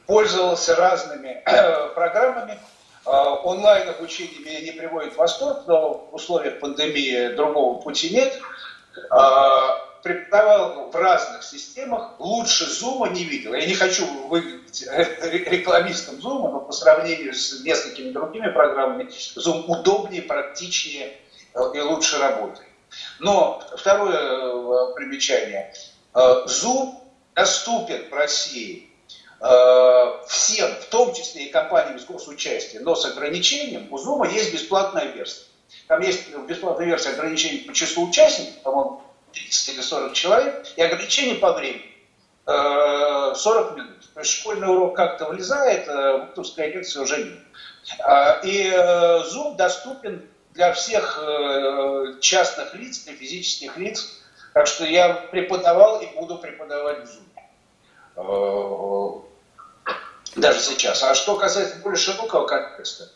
пользовался 0.08 0.76
разными 0.76 1.42
программами. 1.96 2.60
Онлайн 3.06 3.88
обучение 3.88 4.42
меня 4.42 4.60
не 4.60 4.72
приводит 4.72 5.14
в 5.14 5.18
восторг, 5.18 5.64
но 5.68 6.06
в 6.12 6.16
условиях 6.16 6.60
пандемии 6.60 7.34
другого 7.36 7.80
пути 7.80 8.10
нет. 8.10 8.38
Преподавал 10.04 10.90
в 10.90 10.96
разных 10.98 11.44
системах, 11.44 12.20
лучше 12.20 12.66
Зума 12.66 13.08
не 13.08 13.24
видел. 13.24 13.54
Я 13.54 13.66
не 13.66 13.76
хочу 13.76 14.06
рекламистом 14.72 16.22
Зума, 16.22 16.52
но 16.52 16.60
по 16.62 16.72
сравнению 16.72 17.34
с 17.34 17.62
несколькими 17.64 18.12
другими 18.12 18.50
программами, 18.52 19.10
Zoom 19.36 19.66
удобнее, 19.68 20.22
практичнее 20.22 21.18
и 21.74 21.80
лучше 21.80 22.18
работает. 22.20 22.68
Но 23.20 23.64
второе 23.76 24.18
э, 24.18 24.94
примечание. 24.96 25.74
Zoom 26.14 26.96
доступен 27.36 28.10
в 28.10 28.14
России 28.14 28.90
всем, 30.28 30.70
в 30.76 30.86
том 30.86 31.14
числе 31.14 31.46
и 31.46 31.50
компаниям 31.50 31.98
с 32.00 32.06
госучастием, 32.06 32.84
но 32.84 32.96
с 32.96 33.06
ограничением. 33.06 33.88
У 33.92 33.98
Zoom 33.98 34.32
есть 34.32 34.54
бесплатная 34.54 35.06
версия. 35.06 35.46
Там 35.88 36.02
есть 36.02 36.30
бесплатная 36.48 36.86
версия 36.86 37.10
ограничений 37.10 37.60
по 37.60 37.74
числу 37.74 38.08
участников, 38.08 38.62
по-моему, 38.62 39.02
30 39.34 39.76
или 39.76 39.82
40 39.82 40.14
человек, 40.14 40.68
и 40.76 40.82
ограничение 40.82 41.36
по 41.36 41.54
времени. 41.54 41.91
40 42.46 43.72
э, 43.72 43.76
минут. 43.76 44.14
То 44.14 44.20
есть 44.20 44.32
школьный 44.32 44.68
урок 44.68 44.96
как-то 44.96 45.26
влезает, 45.30 45.88
э, 45.88 46.28
лекция 46.58 47.04
уже 47.04 47.24
нет. 47.24 47.40
А, 48.00 48.40
и 48.44 48.68
э, 48.68 49.24
Zoom 49.32 49.56
доступен 49.56 50.28
для 50.54 50.74
всех 50.74 51.18
частных 52.20 52.74
лиц, 52.76 53.06
для 53.06 53.14
физических 53.14 53.78
лиц. 53.78 54.20
Так 54.54 54.68
что 54.68 54.84
я 54.86 55.14
преподавал 55.14 56.02
и 56.02 56.08
буду 56.08 56.38
преподавать 56.40 57.08
Zoom. 58.18 59.24
Даже 60.36 60.60
сейчас. 60.60 61.04
А 61.04 61.16
что 61.16 61.38
касается 61.38 61.78
более 61.78 61.98
широкого 61.98 62.46
контекста, 62.46 63.10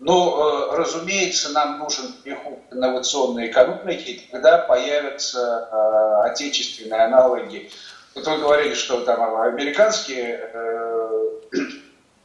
ну, 0.00 0.72
э, 0.72 0.76
разумеется, 0.76 1.50
нам 1.50 1.78
нужен 1.78 2.12
переход 2.24 2.58
к 2.68 2.74
инновационной 2.74 3.50
экономике, 3.50 4.12
и 4.12 4.30
тогда 4.30 4.58
появятся 4.58 5.68
э, 5.70 6.28
отечественные 6.30 7.04
аналоги. 7.04 7.70
Вот 8.14 8.26
вы 8.26 8.38
говорили, 8.38 8.74
что 8.74 9.00
там 9.00 9.36
американские 9.40 10.50
э, 10.52 11.30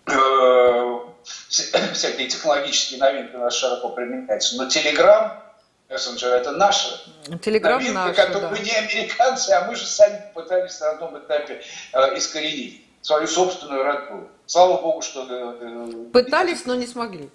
э, 0.08 1.00
всякие 1.94 2.28
технологические 2.28 3.00
новинки 3.00 3.36
у 3.36 3.40
нас 3.40 3.56
широко 3.56 3.90
применяются, 3.90 4.56
но 4.58 4.68
Telegram, 4.68 5.32
Messenger, 5.90 6.28
это 6.28 6.52
наша 6.52 7.02
Telegram 7.28 7.78
новинка, 7.78 7.94
наша, 7.94 8.26
которую 8.26 8.52
да. 8.52 8.62
не 8.62 8.72
американцы, 8.72 9.50
а 9.52 9.66
мы 9.66 9.76
же 9.76 9.86
сами 9.86 10.22
пытались 10.34 10.80
на 10.80 10.92
одном 10.92 11.18
этапе 11.18 11.62
э, 11.94 12.18
искоренить 12.18 12.86
свою 13.02 13.28
собственную 13.28 13.84
родную. 13.84 14.30
Слава 14.46 14.82
Богу, 14.82 15.02
что... 15.02 15.26
Э, 15.30 16.12
Пытались, 16.14 16.66
но 16.66 16.76
не 16.76 16.86
смогли. 16.86 17.30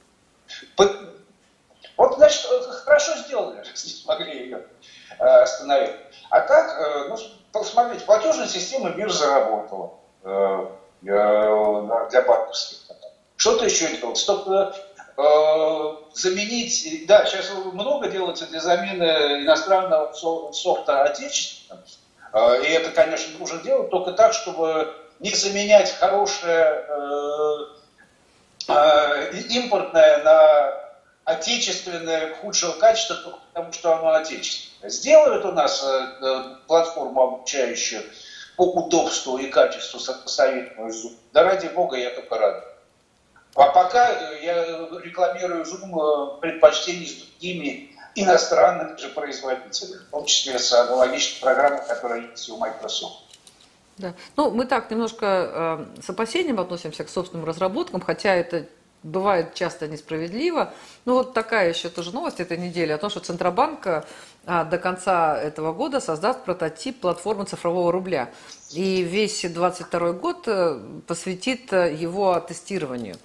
Вот, 1.97 2.17
значит, 2.17 2.45
хорошо 2.85 3.13
сделали, 3.19 3.59
не 3.85 3.91
смогли 3.91 4.39
ее 4.39 4.67
э, 5.19 5.25
остановить. 5.25 5.95
А 6.31 6.41
так, 6.41 6.79
э, 6.79 7.09
ну, 7.09 7.17
посмотрите, 7.53 8.05
платежная 8.05 8.49
система 8.49 8.91
мир 8.91 9.11
заработала 9.13 9.95
э, 10.23 10.67
для 11.03 12.23
банковских. 12.23 12.79
Что-то 13.37 13.65
еще 13.65 13.89
делать. 13.97 14.17
Чтобы 14.17 14.75
заменить, 16.13 17.07
да, 17.07 17.25
сейчас 17.25 17.49
много 17.73 18.09
делается 18.09 18.47
для 18.47 18.61
замены 18.61 19.45
иностранного 19.45 20.13
софта 20.53 21.05
отечественным, 21.05 21.85
и 22.35 22.67
это, 22.73 22.91
конечно, 22.91 23.39
нужно 23.39 23.61
делать 23.61 23.91
только 23.91 24.11
так, 24.13 24.33
чтобы 24.33 24.93
не 25.21 25.31
заменять 25.31 25.93
хорошее 25.93 26.85
импортное 29.51 30.25
на 30.25 30.84
отечественное 31.25 32.35
худшего 32.37 32.73
качества, 32.73 33.17
только 33.17 33.39
потому 33.53 33.73
что 33.73 33.97
оно 33.97 34.13
отечественное. 34.13 34.91
Сделают 34.91 35.45
у 35.45 35.53
нас 35.53 35.83
э, 35.83 36.07
э, 36.21 36.57
платформу 36.67 37.23
обучающую 37.23 38.03
по 38.57 38.63
удобству 38.63 39.39
и 39.39 39.49
качеству 39.49 39.99
сопоставительную 39.99 40.93
Zoom. 40.93 41.15
Да 41.33 41.43
ради 41.43 41.67
бога, 41.69 41.97
я 41.97 42.11
только 42.11 42.39
рад. 42.39 42.65
А 43.55 43.69
пока 43.69 44.11
я 44.41 44.89
рекламирую 45.03 45.65
Zoom 45.65 46.41
предпочтений 46.41 47.07
с 47.07 47.15
другими 47.15 47.97
иностранными 48.15 48.97
же 48.99 49.09
производителями, 49.09 50.03
в 50.07 50.11
том 50.11 50.25
числе 50.27 50.59
с 50.59 50.73
аналогичной 50.73 51.41
программой, 51.41 51.87
которая 51.87 52.31
есть 52.31 52.49
у 52.49 52.59
Microsoft. 52.59 53.23
Да. 53.97 54.15
Ну, 54.37 54.51
мы 54.51 54.67
так 54.67 54.91
немножко 54.91 55.87
э, 55.97 56.03
с 56.03 56.11
опасением 56.11 56.59
относимся 56.61 57.05
к 57.05 57.09
собственным 57.09 57.47
разработкам, 57.47 58.01
хотя 58.01 58.35
это 58.35 58.67
бывает 59.05 59.55
часто 59.55 59.87
несправедливо. 59.87 60.73
Ну, 61.05 61.15
вот 61.15 61.35
такая 61.35 61.69
еще 61.69 61.89
тоже 61.91 62.13
новость 62.13 62.41
этой 62.41 62.57
недели 62.57 62.91
о 62.91 62.99
том, 62.99 63.11
что 63.11 63.21
Центробанк 63.21 63.87
э, 63.87 64.03
до 64.47 64.79
конца 64.79 65.41
этого 65.41 65.73
года 65.73 66.01
создаст 66.01 66.43
прототип 66.45 67.01
платформы 67.01 67.45
цифрового 67.45 67.93
рубля. 67.93 68.31
И 68.73 69.03
весь 69.03 69.43
2022 69.43 70.13
год 70.13 70.45
э, 70.47 70.81
посвятит 71.07 71.73
э, 71.73 71.95
его 71.95 72.41
тестированию. 72.41 73.17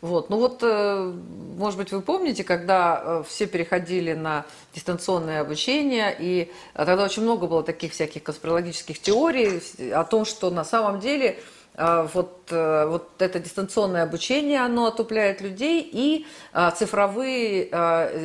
Вот. 0.00 0.30
Ну 0.30 0.38
вот, 0.38 0.60
э, 0.62 1.12
может 1.58 1.78
быть, 1.78 1.92
вы 1.92 2.00
помните, 2.00 2.42
когда 2.42 3.22
все 3.28 3.46
переходили 3.46 4.14
на 4.14 4.46
дистанционное 4.74 5.42
обучение, 5.42 6.16
и 6.18 6.50
тогда 6.72 7.04
очень 7.04 7.22
много 7.22 7.46
было 7.46 7.62
таких 7.62 7.92
всяких 7.92 8.22
конспирологических 8.22 8.98
теорий 9.00 9.60
о 9.92 10.04
том, 10.04 10.24
что 10.24 10.50
на 10.50 10.64
самом 10.64 10.98
деле 11.00 11.38
вот, 11.76 12.42
вот 12.50 13.10
это 13.18 13.38
дистанционное 13.38 14.02
обучение, 14.02 14.60
оно 14.60 14.86
отупляет 14.86 15.40
людей, 15.42 15.86
и 15.92 16.26
цифровые, 16.74 17.68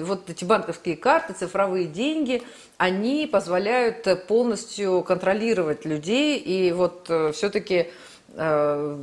вот 0.04 0.30
эти 0.30 0.46
банковские 0.46 0.96
карты, 0.96 1.34
цифровые 1.34 1.88
деньги, 1.88 2.44
они 2.78 3.28
позволяют 3.28 4.08
полностью 4.28 5.04
контролировать 5.04 5.84
людей, 5.84 6.38
и 6.38 6.72
вот 6.72 7.12
все-таки 7.34 7.90
Э, 8.34 8.98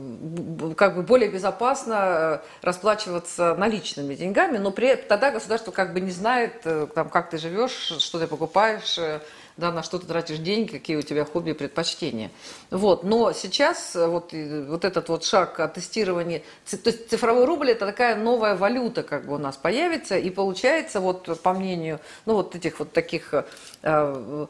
как 0.76 0.96
бы 0.96 1.02
более 1.02 1.28
безопасно 1.28 1.94
э, 1.94 2.38
расплачиваться 2.62 3.54
наличными 3.56 4.14
деньгами, 4.14 4.56
но 4.56 4.70
при, 4.70 4.96
тогда 4.96 5.30
государство 5.30 5.70
как 5.70 5.92
бы 5.92 6.00
не 6.00 6.10
знает, 6.10 6.62
э, 6.64 6.86
там, 6.94 7.10
как 7.10 7.28
ты 7.28 7.36
живешь, 7.36 7.92
что 7.98 8.18
ты 8.18 8.26
покупаешь, 8.26 8.98
да, 9.58 9.72
на 9.72 9.82
что 9.82 9.98
ты 9.98 10.06
тратишь 10.06 10.38
деньги, 10.38 10.70
какие 10.70 10.96
у 10.96 11.02
тебя 11.02 11.24
хобби 11.24 11.52
предпочтения. 11.52 12.30
Вот. 12.70 13.02
Но 13.02 13.32
сейчас 13.32 13.94
вот, 13.94 14.32
вот 14.32 14.84
этот 14.84 15.08
вот 15.08 15.24
шаг 15.24 15.58
о 15.60 15.68
тестировании, 15.68 16.44
то 16.70 16.78
есть 16.84 17.10
цифровой 17.10 17.44
рубль 17.44 17.72
это 17.72 17.84
такая 17.84 18.14
новая 18.16 18.54
валюта 18.56 19.02
как 19.02 19.26
бы 19.26 19.34
у 19.34 19.38
нас 19.38 19.56
появится, 19.56 20.16
и 20.16 20.30
получается, 20.30 21.00
вот 21.00 21.42
по 21.42 21.52
мнению, 21.52 21.98
ну 22.24 22.34
вот 22.34 22.54
этих 22.54 22.78
вот 22.78 22.92
таких, 22.92 23.34
э, 23.82 24.46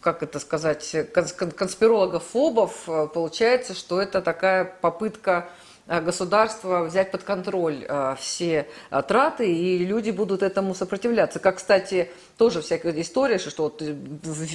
как 0.00 0.22
это 0.22 0.38
сказать, 0.38 0.96
конспирологов-фобов, 1.12 3.10
получается, 3.12 3.74
что 3.74 4.00
это 4.00 4.22
такая 4.22 4.64
попытка 4.64 5.50
Э, 5.92 6.00
государство 6.00 6.84
взять 6.84 7.10
под 7.10 7.22
контроль 7.22 7.84
э, 7.86 8.16
все 8.18 8.66
э, 8.90 9.02
траты, 9.06 9.52
и 9.52 9.76
люди 9.84 10.10
будут 10.10 10.42
этому 10.42 10.74
сопротивляться. 10.74 11.38
Как, 11.38 11.56
кстати, 11.56 12.10
тоже 12.38 12.62
всякая 12.62 12.98
история, 12.98 13.38
что 13.38 13.64
вот, 13.64 13.82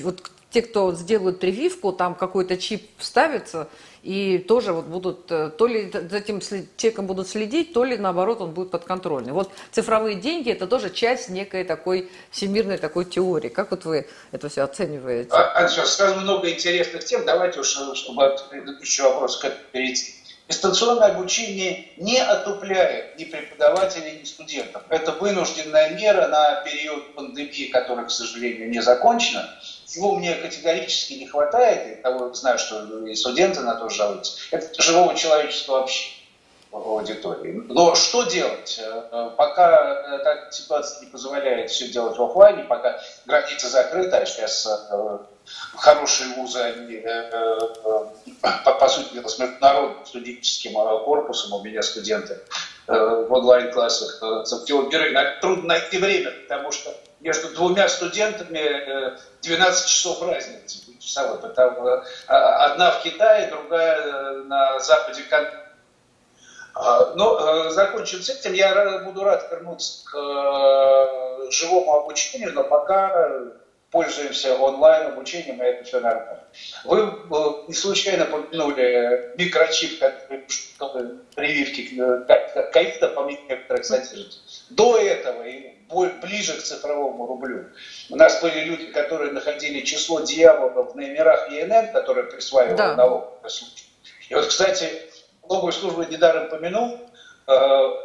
вот 0.02 0.32
те, 0.50 0.63
кто 0.63 0.95
сделают 0.95 1.39
прививку, 1.39 1.91
там 1.91 2.15
какой-то 2.15 2.58
чип 2.58 2.89
вставится, 2.97 3.67
и 4.02 4.39
тоже 4.39 4.73
вот 4.73 4.86
будут, 4.86 5.28
то 5.28 5.67
ли 5.67 5.91
за 5.91 6.17
этим 6.17 6.39
человеком 6.41 7.06
будут 7.06 7.28
следить, 7.28 7.71
то 7.71 7.84
ли 7.84 7.97
наоборот 7.97 8.41
он 8.41 8.52
будет 8.52 8.71
подконтрольный. 8.71 9.34
Вот 9.34 9.52
цифровые 9.71 10.15
деньги 10.15 10.52
это 10.52 10.65
тоже 10.65 10.89
часть 10.89 11.30
некой 11.30 11.65
такой 11.65 12.10
всемирной 12.32 12.80
такой 12.80 13.06
теории. 13.06 13.50
Как 13.50 13.69
вот 13.69 13.86
вы 13.86 14.08
это 14.32 14.50
все 14.50 14.63
оцениваете? 14.63 15.30
А, 15.34 15.60
Анжела, 15.60 15.86
сразу 15.86 16.19
много 16.21 16.50
интересных 16.50 17.06
тем. 17.06 17.26
Давайте 17.26 17.60
уж, 17.60 17.67
чтобы 17.67 18.26
от 18.26 18.50
предыдущего 18.50 19.10
вопроса 19.10 19.50
к 19.50 19.71
перейти. 19.71 20.16
Дистанционное 20.47 21.10
обучение 21.10 21.89
не 21.97 22.19
отупляет 22.19 23.19
ни 23.19 23.25
преподавателей, 23.25 24.19
ни 24.19 24.23
студентов. 24.23 24.81
Это 24.88 25.12
вынужденная 25.12 25.89
мера 25.89 26.27
на 26.27 26.62
период 26.62 27.15
пандемии, 27.15 27.67
которая, 27.67 28.05
к 28.05 28.12
сожалению, 28.12 28.69
не 28.69 28.81
закончена. 28.81 29.49
Его 29.93 30.15
мне 30.15 30.36
категорически 30.36 31.13
не 31.13 31.27
хватает, 31.27 31.99
и 31.99 32.01
того 32.01 32.33
знаю, 32.33 32.60
что 32.60 33.05
и 33.05 33.15
студенты 33.15 33.60
на 33.62 33.75
то 33.75 33.89
жалуются. 33.89 34.38
Это 34.51 34.81
живого 34.81 35.15
человечества 35.15 35.73
вообще 35.73 36.16
аудитории. 36.71 37.63
Но 37.67 37.95
что 37.95 38.23
делать? 38.23 38.80
Э, 38.82 39.32
пока 39.38 40.03
эта 40.15 40.47
ситуация 40.51 41.01
не 41.01 41.08
позволяет 41.08 41.69
все 41.69 41.88
делать 41.88 42.17
в 42.17 42.23
офлайне, 42.23 42.63
пока 42.63 42.99
границы 43.25 43.67
закрыты, 43.67 44.15
а 44.15 44.25
сейчас 44.25 44.67
э, 44.91 45.17
хорошие 45.75 46.30
вузы, 46.36 46.60
они, 46.60 46.95
э, 46.95 47.01
э, 47.03 47.99
по, 48.63 48.73
по 48.73 48.88
сути 48.89 49.13
дела, 49.13 49.27
с 49.27 49.39
международным 49.39 50.06
студенческим 50.06 50.77
э, 50.77 51.03
корпусом, 51.03 51.53
у 51.53 51.63
меня 51.63 51.82
студенты 51.82 52.39
в 52.88 53.34
онлайн-классах 53.34 54.45
с 54.45 54.53
октября, 54.53 55.39
трудно 55.41 55.67
найти 55.67 55.97
время, 55.97 56.32
потому 56.32 56.71
что 56.71 56.95
между 57.19 57.49
двумя 57.49 57.89
студентами 57.89 59.17
12 59.41 59.89
часов 59.89 60.21
разницы 60.21 60.77
часовой, 60.97 61.38
потому 61.38 62.01
одна 62.27 62.91
в 62.91 63.03
Китае, 63.03 63.47
другая 63.47 64.43
на 64.43 64.80
западе 64.80 65.23
а, 65.30 65.66
но 67.15 67.69
закончим 67.69 68.21
с 68.21 68.29
этим. 68.29 68.53
Я 68.53 68.99
буду 68.99 69.23
рад 69.23 69.47
вернуться 69.51 70.03
к 70.05 71.51
живому 71.51 71.93
обучению, 71.93 72.53
но 72.53 72.63
пока 72.63 73.51
пользуемся 73.91 74.55
онлайн 74.55 75.07
обучением, 75.07 75.61
и 75.61 75.65
это 75.65 75.83
все 75.85 75.99
нормально. 75.99 76.43
Вы 76.83 76.99
э, 76.99 77.53
не 77.67 77.73
случайно 77.73 78.25
помянули 78.25 79.33
микрочип, 79.37 79.99
который 79.99 81.19
прививки 81.35 81.95
ковида, 82.71 83.07
по 83.09 83.21
некоторых 83.21 83.85
содержит. 83.85 84.41
До 84.69 84.97
этого 84.97 85.43
и 85.43 85.73
ближе 86.21 86.53
к 86.53 86.63
цифровому 86.63 87.27
рублю. 87.27 87.65
У 88.09 88.15
нас 88.17 88.41
были 88.41 88.65
люди, 88.65 88.87
которые 88.87 89.31
находили 89.31 89.85
число 89.85 90.19
дьяволов 90.19 90.93
в 90.93 90.95
номерах 90.95 91.49
ЕНН, 91.51 91.93
которые 91.93 92.25
присваивали 92.25 92.75
да. 92.75 92.95
службе. 93.49 93.81
И 94.29 94.35
вот, 94.35 94.47
кстати, 94.47 94.89
налоговая 95.49 95.73
служба 95.73 96.05
недаром 96.05 96.49
помянул, 96.49 96.99
э, 97.47 97.53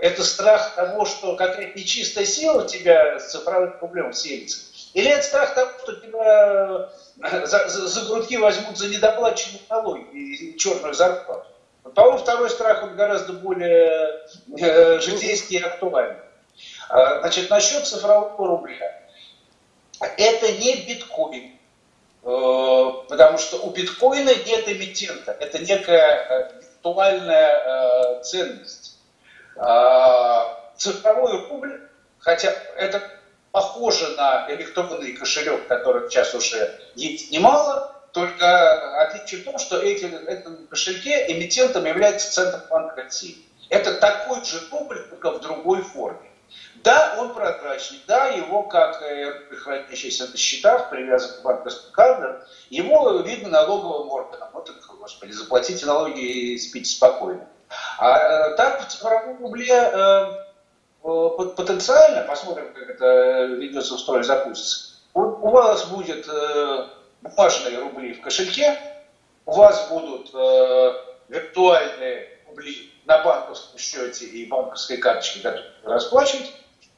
это 0.00 0.24
страх 0.24 0.74
того, 0.74 1.04
что 1.04 1.36
какая-то 1.36 1.78
нечистая 1.78 2.24
сила 2.24 2.66
тебя 2.66 3.18
с 3.18 3.30
цифровым 3.30 3.74
рублем 3.80 4.12
селится. 4.12 4.58
Или 4.94 5.10
это 5.10 5.22
страх 5.22 5.54
того, 5.54 5.70
что 5.82 5.96
тебя 5.96 6.90
э, 7.22 7.46
за, 7.46 7.68
за, 7.68 7.88
за 7.88 8.04
грудки 8.06 8.36
возьмут 8.36 8.76
за 8.76 8.88
недоплаченные 8.88 9.60
налоги 9.68 10.16
и 10.16 10.58
черную 10.58 10.94
зарплату. 10.94 11.46
По-моему, 11.94 12.18
второй 12.18 12.48
страх 12.48 12.82
он 12.84 12.96
гораздо 12.96 13.32
более 13.32 14.22
э, 14.58 15.00
житейский 15.00 15.58
и 15.58 15.62
актуальный. 15.62 16.20
А, 16.88 17.20
значит, 17.20 17.50
насчет 17.50 17.86
цифрового 17.86 18.46
рубля. 18.46 19.00
Это 20.00 20.52
не 20.52 20.84
биткоин, 20.86 21.58
э, 22.22 22.92
потому 23.08 23.38
что 23.38 23.58
у 23.58 23.70
биткоина 23.70 24.30
нет 24.46 24.68
эмитента. 24.68 25.32
Это 25.32 25.58
некая 25.58 26.52
виртуальная 26.82 28.20
ценность. 28.22 28.98
А, 29.56 30.72
цифровой 30.76 31.46
рубль, 31.48 31.88
хотя 32.18 32.52
это 32.76 33.02
похоже 33.52 34.08
на 34.16 34.46
электронный 34.50 35.12
кошелек, 35.12 35.66
который 35.68 36.08
сейчас 36.08 36.34
уже 36.34 36.80
есть 36.94 37.30
немало, 37.30 37.94
только 38.12 39.02
отличие 39.02 39.42
в 39.42 39.44
том, 39.44 39.58
что 39.58 39.78
эти, 39.78 40.04
этом 40.04 40.66
кошельке 40.68 41.30
эмитентом 41.30 41.84
является 41.84 42.32
Центробанк 42.32 42.96
России. 42.96 43.36
Это 43.68 43.94
такой 43.94 44.44
же 44.44 44.60
рубль, 44.70 45.06
только 45.08 45.30
в 45.30 45.40
другой 45.40 45.82
форме. 45.82 46.30
Да, 46.76 47.16
он 47.18 47.32
прозрачный, 47.32 48.00
да, 48.06 48.28
его, 48.28 48.64
как 48.64 49.02
хранящийся 49.62 50.26
на 50.28 50.36
счетах, 50.36 50.90
привязан 50.90 51.40
к 51.40 51.42
банковским 51.42 51.92
картам, 51.92 52.42
его 52.70 53.18
видно 53.20 53.50
налоговым 53.50 54.10
органам. 54.10 54.48
Вот, 54.52 54.70
господи, 54.98 55.32
заплатите 55.32 55.86
налоги 55.86 56.20
и 56.20 56.58
спите 56.58 56.90
спокойно. 56.90 57.46
А 57.98 58.18
э, 58.18 58.56
так 58.56 58.80
в 58.82 58.90
цифровом 58.90 59.38
рубле 59.38 59.72
э, 59.72 60.26
Э, 61.04 61.30
потенциально, 61.36 62.22
посмотрим, 62.22 62.72
как 62.72 62.90
это 62.90 63.46
ведется 63.58 63.96
в 63.96 63.98
строе 63.98 64.22
запустится, 64.22 64.98
у 65.14 65.48
вас 65.48 65.86
будет 65.86 66.28
э, 66.28 66.88
бумажные 67.22 67.78
рубли 67.80 68.14
в 68.14 68.20
кошельке, 68.20 68.78
у 69.44 69.52
вас 69.52 69.88
будут 69.88 70.30
э, 70.32 70.92
виртуальные 71.28 72.38
рубли 72.46 72.91
на 73.04 73.22
банковском 73.22 73.78
счете 73.78 74.26
и 74.26 74.46
банковской 74.46 74.96
карточке, 74.98 75.40
которые 75.40 75.70
вы 75.82 75.92
расплачиваете, 75.92 76.50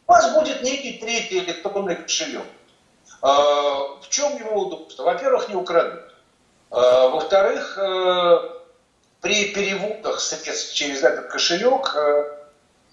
у 0.06 0.12
вас 0.12 0.34
будет 0.34 0.62
некий 0.62 0.98
третий 0.98 1.38
электронный 1.38 1.96
кошелек. 1.96 2.44
В 3.22 4.06
чем 4.10 4.36
его 4.36 4.60
удобство? 4.62 5.04
Во-первых, 5.04 5.48
не 5.48 5.54
украдут. 5.54 6.02
Во-вторых, 6.70 7.78
при 9.22 9.54
переводах 9.54 10.20
средств 10.20 10.74
через 10.74 11.02
этот 11.02 11.28
кошелек 11.28 11.96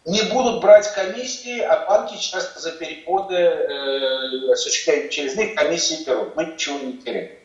не 0.06 0.22
будут 0.24 0.62
брать 0.62 0.92
комиссии, 0.94 1.60
а 1.60 1.86
банки 1.86 2.18
часто 2.18 2.60
за 2.60 2.72
переходы 2.72 3.36
э, 3.36 4.52
осуществляют 4.52 5.12
через 5.12 5.36
них 5.36 5.56
комиссии 5.56 6.04
берут. 6.04 6.36
Мы 6.36 6.46
ничего 6.46 6.80
не 6.80 6.94
теряем. 6.94 7.38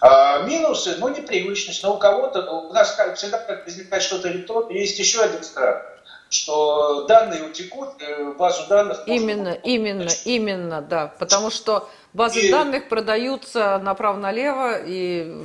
А, 0.00 0.42
минусы, 0.42 0.96
ну, 0.98 1.08
непривычность. 1.08 1.82
Но 1.82 1.94
у 1.94 1.98
кого-то, 1.98 2.42
у 2.50 2.72
нас 2.72 2.96
всегда, 3.14 3.38
как 3.38 3.64
возникает 3.64 4.02
что-то 4.02 4.30
электронное, 4.30 4.76
есть 4.76 4.98
еще 4.98 5.20
один 5.20 5.42
страх 5.42 5.86
что 6.32 7.06
данные 7.08 7.42
утекут, 7.42 7.88
э, 7.98 8.34
базу 8.38 8.68
данных... 8.68 9.02
Именно, 9.06 9.48
может... 9.48 9.60
именно, 9.64 10.08
именно, 10.24 10.80
да. 10.80 11.12
Потому 11.18 11.50
что 11.50 11.88
базы 12.12 12.42
и... 12.42 12.52
данных 12.52 12.88
продаются 12.88 13.78
направо-налево 13.78 14.78
и... 14.86 15.42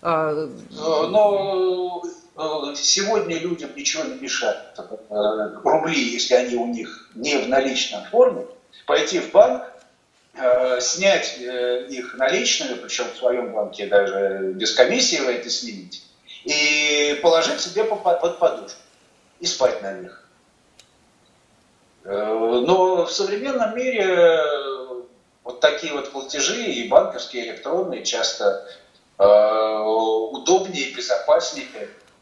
А, 0.00 0.48
но 0.70 2.02
Э, 2.34 2.74
сегодня 2.74 3.38
людям 3.38 3.70
ничего 3.76 4.04
не 4.04 4.18
мешает. 4.18 4.58
Э, 4.78 5.60
рубли, 5.64 6.00
если 6.00 6.34
они 6.34 6.56
у 6.56 6.66
них 6.66 7.10
не 7.14 7.36
в 7.36 7.48
наличном 7.48 8.04
форме, 8.04 8.46
пойти 8.86 9.20
в 9.20 9.30
банк, 9.32 9.62
э, 9.62 9.71
снять 10.80 11.38
их 11.38 12.14
наличными, 12.14 12.74
причем 12.74 13.04
в 13.12 13.16
своем 13.16 13.52
банке 13.52 13.86
даже 13.86 14.52
без 14.54 14.74
комиссии 14.74 15.20
вы 15.20 15.32
это 15.32 15.50
снимете, 15.50 16.00
и 16.44 17.18
положить 17.22 17.60
себе 17.60 17.84
под 17.84 18.20
подушку 18.38 18.80
и 19.40 19.46
спать 19.46 19.82
на 19.82 19.92
них. 19.92 20.28
Но 22.04 23.04
в 23.04 23.12
современном 23.12 23.76
мире 23.76 24.42
вот 25.44 25.60
такие 25.60 25.92
вот 25.92 26.10
платежи 26.12 26.64
и 26.64 26.88
банковские, 26.88 27.44
и 27.44 27.48
электронные 27.50 28.02
часто 28.02 28.66
удобнее, 29.18 30.92
безопаснее 30.94 31.66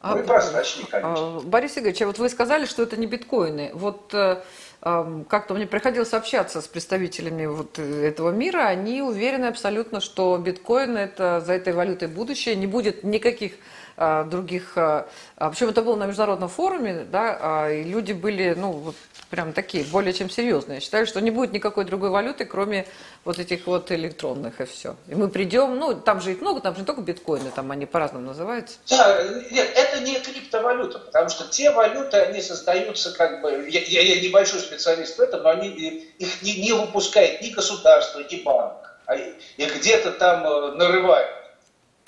а, 0.03 0.15
ну 0.15 0.23
и 0.23 0.27
прозрачнее, 0.27 0.87
конечно. 0.87 1.41
Борис 1.45 1.77
Игоревич, 1.77 2.01
а 2.01 2.07
вот 2.07 2.19
вы 2.19 2.31
сказали, 2.31 2.65
что 2.65 2.83
это 2.83 2.97
не 2.97 3.07
биткоины. 3.07 3.71
Вот 3.75 4.15
э, 4.15 4.41
как-то 4.83 5.55
мне 5.55 5.67
приходилось 5.67 6.15
общаться 6.15 6.63
с 6.63 6.67
представителями 6.67 7.45
вот 7.45 7.79
этого 7.79 8.31
мира, 8.31 8.67
они 8.67 9.03
уверены 9.03 9.47
абсолютно, 9.47 10.01
что 10.01 10.39
биткоин 10.39 10.97
это 10.97 11.43
за 11.45 11.53
этой 11.53 11.75
валютой 11.75 12.09
будущее, 12.09 12.57
не 12.57 12.67
будет 12.67 13.05
никаких 13.05 13.53
а, 13.99 14.25
других. 14.25 14.73
А, 14.77 15.07
причем 15.37 15.69
это 15.69 15.83
было 15.83 15.97
на 15.97 16.07
международном 16.07 16.49
форуме, 16.49 17.05
да, 17.05 17.71
и 17.71 17.83
люди 17.83 18.13
были, 18.13 18.55
ну, 18.57 18.73
вот 18.73 18.97
прям 19.31 19.53
такие, 19.53 19.85
более 19.85 20.13
чем 20.13 20.29
серьезные. 20.29 20.81
Считали, 20.81 21.05
что 21.05 21.21
не 21.21 21.31
будет 21.31 21.53
никакой 21.53 21.85
другой 21.85 22.11
валюты, 22.11 22.45
кроме 22.45 22.87
вот 23.25 23.39
этих 23.39 23.67
вот 23.67 23.91
электронных 23.93 24.61
и 24.61 24.65
все. 24.65 24.97
И 25.07 25.15
мы 25.15 25.29
придем, 25.29 25.79
ну, 25.79 25.95
там 25.95 26.21
же 26.21 26.33
их 26.33 26.41
много, 26.41 26.61
там 26.61 26.75
же 26.75 26.81
не 26.81 26.87
только 26.87 27.01
биткоины, 27.01 27.51
там 27.55 27.71
они 27.71 27.87
по-разному 27.87 28.27
называются. 28.27 28.77
Да, 28.89 29.23
нет, 29.51 29.71
это 29.75 30.01
не 30.01 30.19
криптовалюта, 30.19 30.99
потому 30.99 31.29
что 31.29 31.49
те 31.49 31.71
валюты, 31.71 32.17
они 32.17 32.43
создаются 32.43 33.13
как 33.13 33.41
бы, 33.41 33.69
я, 33.71 33.81
я, 33.81 34.03
я 34.03 34.21
небольшой 34.21 34.61
специалист 34.61 35.17
в 35.17 35.21
этом, 35.21 35.43
но 35.45 35.51
они, 35.51 35.69
их 36.19 36.43
не, 36.43 36.61
не 36.61 36.73
выпускает 36.73 37.41
ни 37.41 37.51
государство, 37.51 38.21
ни 38.21 38.43
банк, 38.43 38.75
а 39.07 39.15
их 39.15 39.77
где-то 39.77 40.11
там 40.13 40.45
э, 40.45 40.73
нарывают. 40.73 41.31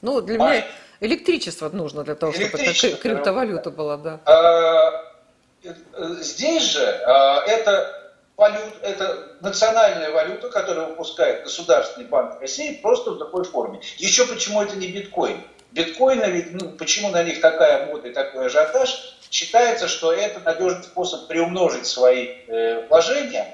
Ну, 0.03 0.21
для 0.21 0.45
а, 0.45 0.51
меня 0.51 0.67
электричество 0.99 1.69
нужно 1.69 2.03
для 2.03 2.17
того, 2.17 2.33
чтобы 2.33 2.49
это 2.49 2.97
криптовалюта 2.97 3.71
была, 3.71 3.97
да. 3.97 4.21
А, 4.25 5.12
Здесь 6.21 6.73
же 6.73 6.85
а, 7.07 7.45
это, 7.47 8.13
валют, 8.37 8.75
это 8.83 9.37
национальная 9.41 10.11
валюта, 10.11 10.49
которую 10.49 10.89
выпускает 10.89 11.45
Государственный 11.45 12.07
банк 12.07 12.41
России 12.41 12.81
просто 12.83 13.13
в 13.13 13.19
такой 13.19 13.45
форме. 13.45 13.81
Еще 13.99 14.27
почему 14.27 14.63
это 14.63 14.77
не 14.77 14.89
биткоин? 14.89 15.41
Биткоины, 15.71 16.25
ведь, 16.25 16.53
ну, 16.53 16.71
почему 16.71 17.09
на 17.11 17.23
них 17.23 17.41
такая 17.41 17.87
мода 17.87 18.09
и 18.09 18.13
такой 18.13 18.47
ажиотаж? 18.47 19.19
Считается, 19.31 19.89
что 19.89 20.13
это 20.13 20.41
надежный 20.41 20.83
способ 20.83 21.27
приумножить 21.29 21.87
свои 21.87 22.27
э, 22.47 22.87
вложения, 22.89 23.51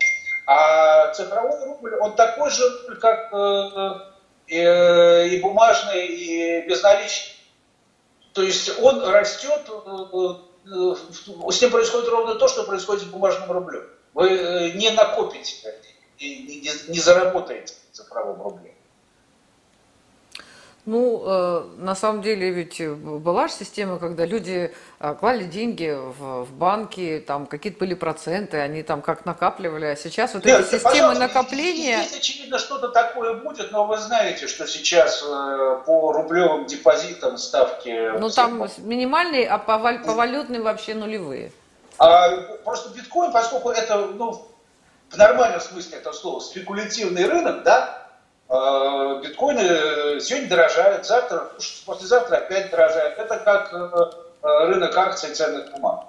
а 0.47 1.13
цифровой 1.13 1.65
рубль, 1.65 1.95
он 2.01 2.17
такой 2.17 2.51
же, 2.51 2.65
как 3.01 3.33
э, 3.33 4.55
э, 4.57 5.29
и 5.29 5.41
бумажный, 5.41 6.07
и 6.07 6.67
безналичный. 6.67 7.37
То 8.33 8.43
есть 8.43 8.81
он 8.81 9.05
растет 9.05 9.69
э, 9.69 10.35
с 10.69 11.63
ним 11.63 11.71
происходит 11.71 12.09
ровно 12.09 12.35
то, 12.35 12.49
что 12.49 12.65
происходит 12.65 13.03
с 13.03 13.07
бумажным 13.07 13.51
рублем. 13.51 13.85
Вы 14.15 14.29
э, 14.29 14.73
не 14.73 14.91
накопите 14.91 15.75
и 16.19 16.69
не 16.89 17.01
заработаете 17.01 17.75
в 17.93 17.97
цифровом 17.97 18.43
рубле. 18.43 18.75
Ну, 20.89 21.23
э, 21.23 21.65
на 21.77 21.95
самом 21.95 22.23
деле 22.23 22.49
ведь 22.49 22.81
была 22.81 23.49
же 23.49 23.53
система, 23.53 23.99
когда 23.99 24.25
люди 24.25 24.73
э, 25.01 25.15
клали 25.21 25.45
деньги 25.45 25.95
в, 25.95 26.45
в 26.45 26.53
банки, 26.55 27.23
там 27.27 27.47
какие-то 27.47 27.81
были 27.81 27.93
проценты, 27.93 28.57
они 28.57 28.83
там 28.83 29.03
как 29.03 29.27
накапливали, 29.27 29.85
а 29.85 29.97
сейчас 29.97 30.33
вот 30.33 30.47
Нет, 30.47 30.61
эти 30.63 30.77
системы 30.81 31.13
накопления... 31.19 32.03
Здесь, 32.05 32.21
очевидно, 32.21 32.59
что-то 32.59 32.89
такое 32.89 33.35
будет, 33.35 33.71
но 33.71 33.85
вы 33.85 33.99
знаете, 33.99 34.47
что 34.47 34.67
сейчас 34.67 35.23
э, 35.23 35.83
по 35.85 36.13
рублевым 36.13 36.65
депозитам 36.65 37.37
ставки... 37.37 38.19
Ну, 38.19 38.31
там 38.31 38.67
минимальные, 38.79 39.47
а 39.47 39.59
по, 39.59 39.79
по 39.79 40.15
валютным 40.15 40.63
вообще 40.63 40.95
нулевые. 40.95 41.53
А, 41.99 42.31
просто 42.65 42.97
биткоин, 42.97 43.31
поскольку 43.31 43.69
это, 43.69 44.07
ну, 44.15 44.43
в 45.11 45.17
нормальном 45.19 45.61
смысле 45.61 45.99
этого 45.99 46.15
слова, 46.15 46.41
спекулятивный 46.41 47.27
рынок, 47.27 47.63
да, 47.63 48.08
Э, 48.08 48.08
биткоины 48.49 50.21
сегодня 50.21 50.49
дорожают, 50.49 51.07
завтра, 51.07 51.51
послезавтра 51.85 52.37
опять 52.37 52.71
дорожают. 52.71 53.19
Это 53.19 53.39
как 53.39 53.73
э, 53.73 54.67
рынок 54.67 54.97
акций 54.97 55.35
ценных 55.35 55.71
бумаг. 55.73 56.07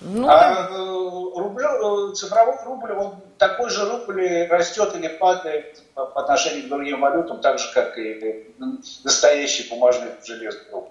Ну, 0.00 0.28
а 0.28 0.68
рублев, 0.68 2.10
э, 2.10 2.14
цифровой 2.14 2.56
рубль, 2.64 2.92
он 2.92 3.14
такой 3.38 3.70
же 3.70 3.88
рубль 3.88 4.48
растет 4.50 4.96
или 4.96 5.06
падает 5.06 5.80
по 5.94 6.20
отношению 6.20 6.64
к 6.64 6.68
другим 6.68 7.00
валютам, 7.00 7.40
так 7.40 7.60
же, 7.60 7.72
как 7.72 7.96
и 7.98 8.52
настоящий 9.04 9.68
бумажный 9.68 10.10
железный 10.24 10.72
рубль. 10.72 10.90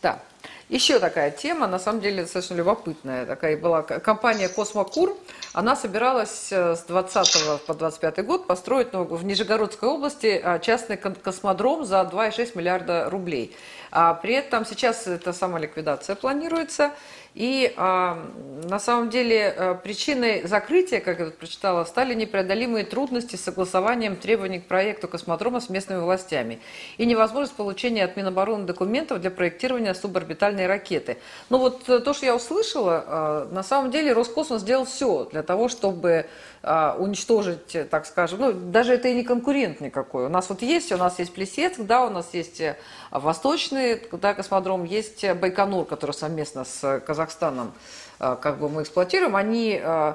Да. 0.00 0.20
Еще 0.68 0.98
такая 0.98 1.30
тема, 1.30 1.66
на 1.66 1.78
самом 1.78 2.02
деле 2.02 2.22
достаточно 2.22 2.54
любопытная. 2.54 3.24
Такая 3.24 3.56
была 3.56 3.80
компания 3.80 4.50
«Космокур». 4.50 5.16
Она 5.54 5.74
собиралась 5.74 6.48
э, 6.50 6.76
с 6.76 6.82
20 6.82 7.64
по 7.66 7.72
25 7.72 8.26
год 8.26 8.46
построить 8.46 8.88
в 8.92 9.24
Нижегородской 9.24 9.88
области 9.88 10.38
а, 10.44 10.58
частный 10.58 10.98
космодром 10.98 11.86
за 11.86 12.00
2,6 12.02 12.50
миллиарда 12.54 13.08
рублей. 13.08 13.56
А 13.90 14.14
при 14.14 14.34
этом 14.34 14.64
сейчас 14.64 15.06
эта 15.06 15.32
сама 15.32 15.58
ликвидация 15.58 16.16
планируется. 16.16 16.92
И 17.34 17.72
а, 17.76 18.18
на 18.64 18.80
самом 18.80 19.10
деле 19.10 19.54
а, 19.56 19.74
причиной 19.74 20.42
закрытия, 20.44 21.00
как 21.00 21.20
я 21.20 21.26
тут 21.26 21.36
прочитала, 21.36 21.84
стали 21.84 22.14
непреодолимые 22.14 22.84
трудности 22.84 23.36
с 23.36 23.44
согласованием 23.44 24.16
требований 24.16 24.58
к 24.58 24.66
проекту 24.66 25.06
космодрома 25.06 25.60
с 25.60 25.68
местными 25.68 26.00
властями 26.00 26.58
и 26.96 27.06
невозможность 27.06 27.54
получения 27.54 28.04
от 28.04 28.16
Минобороны 28.16 28.64
документов 28.64 29.20
для 29.20 29.30
проектирования 29.30 29.94
суборбитальной 29.94 30.66
ракеты. 30.66 31.18
Но 31.48 31.58
вот 31.58 31.88
э, 31.88 32.00
то, 32.00 32.12
что 32.12 32.26
я 32.26 32.34
услышала, 32.34 33.04
а, 33.06 33.48
на 33.52 33.62
самом 33.62 33.92
деле 33.92 34.12
Роскосмос 34.12 34.62
сделал 34.62 34.84
все 34.84 35.26
для 35.30 35.44
того, 35.44 35.68
чтобы 35.68 36.26
уничтожить, 36.62 37.88
так 37.90 38.04
скажем, 38.06 38.40
ну, 38.40 38.52
даже 38.52 38.94
это 38.94 39.08
и 39.08 39.14
не 39.14 39.22
конкурент 39.22 39.80
никакой. 39.80 40.26
У 40.26 40.28
нас 40.28 40.48
вот 40.48 40.62
есть, 40.62 40.90
у 40.92 40.96
нас 40.96 41.18
есть 41.18 41.32
Плесецк, 41.32 41.80
да, 41.80 42.04
у 42.04 42.10
нас 42.10 42.28
есть 42.32 42.60
э, 42.60 42.76
Восточный 43.10 44.02
да, 44.12 44.34
космодром, 44.34 44.84
есть 44.84 45.24
Байконур, 45.34 45.86
который 45.86 46.12
совместно 46.12 46.64
с 46.64 47.00
Казахстаном 47.06 47.72
э, 48.18 48.36
как 48.40 48.58
бы 48.58 48.68
мы 48.68 48.82
эксплуатируем. 48.82 49.36
Они, 49.36 49.80
э, 49.80 50.14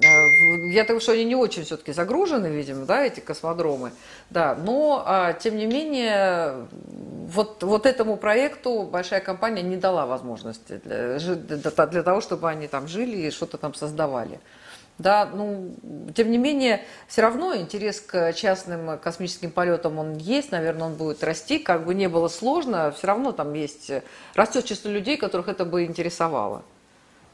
я 0.00 0.84
думаю, 0.84 1.00
что 1.00 1.12
они 1.12 1.24
не 1.24 1.36
очень 1.36 1.64
все-таки 1.64 1.92
загружены, 1.92 2.46
видимо, 2.46 2.86
да, 2.86 3.04
эти 3.04 3.20
космодромы, 3.20 3.92
да, 4.30 4.54
но, 4.54 5.02
а, 5.06 5.34
тем 5.34 5.56
не 5.56 5.66
менее, 5.66 6.66
вот, 7.26 7.62
вот 7.62 7.84
этому 7.84 8.16
проекту 8.16 8.84
большая 8.84 9.20
компания 9.20 9.62
не 9.62 9.76
дала 9.76 10.06
возможности 10.06 10.80
для, 10.84 11.18
для 11.18 12.02
того, 12.02 12.22
чтобы 12.22 12.48
они 12.48 12.68
там 12.68 12.88
жили 12.88 13.18
и 13.18 13.30
что-то 13.30 13.58
там 13.58 13.74
создавали. 13.74 14.40
Да, 14.98 15.28
ну, 15.32 15.74
тем 16.14 16.30
не 16.30 16.38
менее, 16.38 16.84
все 17.08 17.22
равно 17.22 17.56
интерес 17.56 18.00
к 18.00 18.32
частным 18.34 18.98
космическим 18.98 19.50
полетам 19.50 19.98
он 19.98 20.16
есть, 20.16 20.52
наверное, 20.52 20.88
он 20.88 20.94
будет 20.94 21.24
расти, 21.24 21.58
как 21.58 21.84
бы 21.84 21.94
не 21.94 22.08
было 22.08 22.28
сложно, 22.28 22.92
все 22.96 23.06
равно 23.06 23.32
там 23.32 23.52
есть, 23.54 23.90
растет 24.34 24.64
число 24.64 24.90
людей, 24.90 25.16
которых 25.16 25.48
это 25.48 25.64
бы 25.64 25.84
интересовало. 25.84 26.62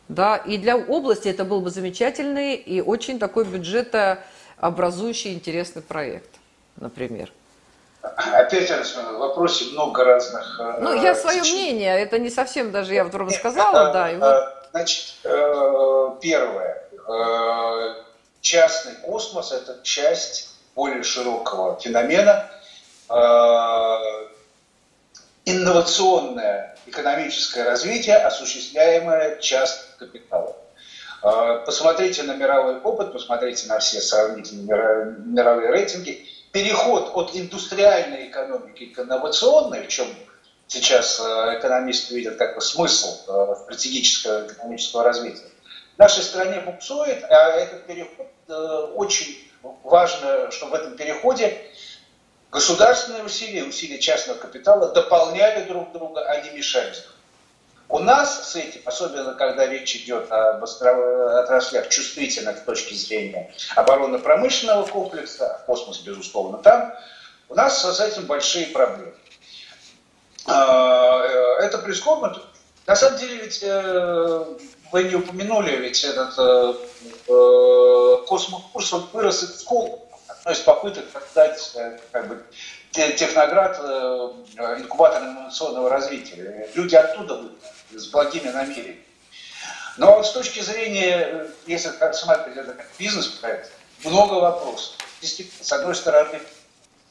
Да, 0.08 0.36
и 0.36 0.56
для 0.56 0.76
области 0.76 1.28
это 1.28 1.44
был 1.44 1.60
бы 1.60 1.68
замечательный 1.68 2.54
и 2.54 2.80
очень 2.80 3.18
такой 3.18 3.44
бюджетообразующий 3.44 5.34
интересный 5.34 5.82
проект, 5.82 6.30
например. 6.76 7.30
Опять 8.00 8.70
в 8.70 9.18
вопросе 9.18 9.66
много 9.72 10.04
разных... 10.04 10.58
Э, 10.60 10.78
ну, 10.80 10.94
я 10.94 11.14
свое 11.14 11.42
мнение, 11.42 12.00
это 12.00 12.18
не 12.18 12.30
совсем 12.30 12.70
даже 12.70 12.94
я 12.94 13.04
вдруг 13.04 13.28
рассказала, 13.28 13.92
да. 13.92 14.10
И 14.10 14.16
вот... 14.16 14.24
Э, 14.24 14.52
значит, 14.70 15.16
э, 15.24 16.16
первое 16.22 16.87
Э, 16.87 16.87
частный 18.40 18.94
космос– 19.02 19.52
это 19.52 19.80
часть 19.82 20.50
более 20.74 21.02
широкого 21.02 21.78
феномена. 21.80 22.50
Э, 23.10 24.28
инновационное 25.44 26.76
экономическое 26.86 27.64
развитие, 27.64 28.16
осуществляемое 28.16 29.38
частным 29.38 29.98
капиталом. 29.98 30.54
Э, 31.22 31.62
посмотрите 31.64 32.22
на 32.22 32.34
мировой 32.34 32.80
опыт, 32.80 33.12
посмотрите 33.12 33.66
на 33.66 33.78
все 33.78 34.00
сравнительные 34.00 35.16
мировые 35.26 35.70
рейтинги. 35.70 36.26
Переход 36.52 37.10
от 37.14 37.34
индустриальной 37.34 38.28
экономики 38.28 38.86
к 38.86 38.98
инновационной, 39.00 39.84
в 39.84 39.88
чем 39.88 40.06
сейчас 40.66 41.18
экономисты 41.20 42.14
видят 42.14 42.36
как 42.36 42.54
бы 42.54 42.60
смысл 42.60 43.54
стратегического 43.64 44.46
экономического 44.46 45.02
развития, 45.02 45.44
нашей 45.98 46.22
стране 46.22 46.60
буксует, 46.60 47.24
а 47.24 47.50
этот 47.50 47.86
переход 47.86 48.28
э, 48.48 48.52
очень 48.94 49.36
важно, 49.84 50.50
чтобы 50.50 50.72
в 50.72 50.74
этом 50.80 50.96
переходе 50.96 51.60
государственные 52.50 53.24
усилия, 53.24 53.64
усилия 53.64 53.98
частного 53.98 54.38
капитала 54.38 54.92
дополняли 54.92 55.64
друг 55.64 55.92
друга, 55.92 56.22
а 56.22 56.40
не 56.40 56.50
мешали 56.50 56.94
у 57.88 57.98
нас 57.98 58.50
с 58.50 58.56
этим, 58.56 58.82
особенно 58.84 59.34
когда 59.34 59.66
речь 59.66 59.96
идет 59.96 60.30
об 60.30 60.62
отраслях 60.62 61.88
чувствительных 61.88 62.58
с 62.58 62.62
точки 62.62 62.94
зрения 62.94 63.52
оборонно-промышленного 63.74 64.84
комплекса, 64.86 65.62
космос, 65.66 66.00
безусловно, 66.00 66.58
там, 66.58 66.94
у 67.48 67.54
нас 67.54 67.82
с 67.82 68.00
этим 68.00 68.26
большие 68.26 68.66
проблемы. 68.66 69.14
А, 70.44 71.24
э, 71.24 71.64
это 71.64 71.78
прискорбно. 71.78 72.36
На 72.86 72.96
самом 72.96 73.18
деле 73.18 73.36
ведь 73.36 73.60
э, 73.62 74.44
вы 74.92 75.04
не 75.04 75.14
упомянули, 75.14 75.76
ведь 75.76 76.02
этот 76.04 76.34
э, 76.38 76.74
э, 77.28 78.26
космокурс 78.26 78.92
он 78.92 79.08
вырос 79.12 79.42
из 79.42 79.60
школы, 79.60 79.98
одной 80.26 80.54
из 80.54 80.60
попыток 80.60 81.04
создать 81.12 81.72
э, 81.74 81.98
как 82.12 82.28
бы, 82.28 82.42
техноград 82.92 83.78
э, 83.82 84.30
инкубатор 84.78 85.22
инновационного 85.22 85.90
развития. 85.90 86.68
Люди 86.74 86.94
оттуда 86.94 87.34
выйдут 87.34 87.58
с 87.90 88.06
благими 88.06 88.48
намерениями. 88.48 89.04
Но 89.96 90.22
с 90.22 90.32
точки 90.32 90.60
зрения, 90.60 91.48
если 91.66 91.90
рассматривать 91.98 92.58
это 92.58 92.72
как 92.72 92.86
бизнес-проект, 92.98 93.72
много 94.04 94.34
вопросов. 94.34 94.94
С 95.20 95.72
одной 95.72 95.96
стороны, 95.96 96.40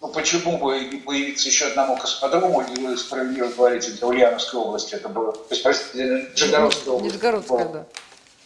ну, 0.01 0.09
почему 0.09 0.57
бы 0.57 0.79
не 0.79 0.97
появиться 0.97 1.47
еще 1.47 1.67
одному 1.67 1.97
космодрому, 1.97 2.61
и 2.61 2.79
вы 2.79 2.97
справедливо 2.97 3.47
говорите, 3.47 3.91
для 3.91 4.07
Ульяновской 4.07 4.59
области 4.59 4.95
это 4.95 5.09
было, 5.09 5.31
то 5.31 5.47
есть, 5.49 5.63
простите, 5.63 6.29
Нижегородской 6.35 6.93
области. 6.93 7.15
Нижегородская, 7.15 7.65
да. 7.65 7.85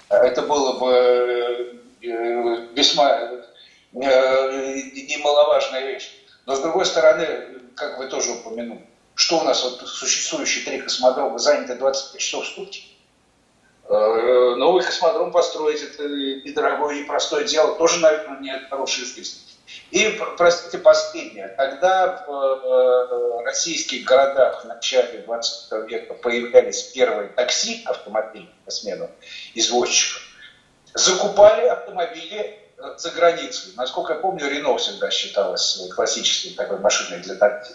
Это 0.09 0.41
было 0.43 0.79
бы 0.79 1.81
э, 2.01 2.67
весьма 2.73 3.11
э, 3.11 3.43
немаловажная 3.91 5.87
вещь. 5.87 6.11
Но, 6.45 6.55
с 6.55 6.59
другой 6.61 6.85
стороны, 6.85 7.61
как 7.75 7.99
вы 7.99 8.07
тоже 8.07 8.31
упомянули, 8.31 8.85
что 9.15 9.39
у 9.39 9.43
нас 9.43 9.63
вот 9.63 9.87
существующие 9.87 10.65
три 10.65 10.81
космодрома 10.81 11.37
заняты 11.37 11.75
25 11.75 12.21
часов 12.21 12.45
в 12.45 12.55
сутки? 12.55 12.83
Э, 13.89 14.55
новый 14.57 14.83
космодром 14.83 15.31
построить– 15.31 15.81
это 15.83 16.07
недорогое 16.07 16.95
и 16.95 16.99
непростое 17.01 17.45
дело, 17.45 17.75
тоже, 17.75 17.99
наверное, 17.99 18.39
не 18.39 18.57
хорошая 18.69 19.05
жизнь. 19.05 19.37
И, 19.91 20.17
простите, 20.37 20.77
последнее. 20.77 21.49
Когда 21.49 22.23
в 22.25 22.31
э, 22.31 23.43
российских 23.43 24.05
городах 24.05 24.63
в 24.63 24.67
начале 24.67 25.19
20 25.19 25.89
века 25.89 26.13
появлялись 26.13 26.83
первые 26.83 27.29
такси, 27.29 27.83
автомобили 27.85 28.49
по 28.63 28.71
смену 28.71 29.09
извозчиков, 29.53 30.21
закупали 30.93 31.67
автомобили 31.67 32.57
э, 32.77 32.81
за 32.97 33.11
границей. 33.11 33.73
Насколько 33.75 34.13
я 34.13 34.19
помню, 34.19 34.49
Рено 34.49 34.77
всегда 34.77 35.11
считалось 35.11 35.81
классической 35.93 36.51
такой 36.55 36.79
машиной 36.79 37.19
для 37.19 37.35
такси. 37.35 37.73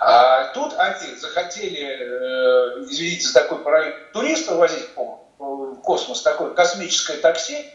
А 0.00 0.44
тут 0.54 0.72
они 0.78 1.14
захотели, 1.16 1.84
э, 1.84 2.84
извините 2.88 3.28
за 3.28 3.34
такой 3.34 3.58
параллель, 3.58 3.94
туристов 4.14 4.56
возить 4.56 4.88
в 4.96 5.76
космос, 5.82 6.22
такое 6.22 6.54
космическое 6.54 7.18
такси, 7.18 7.66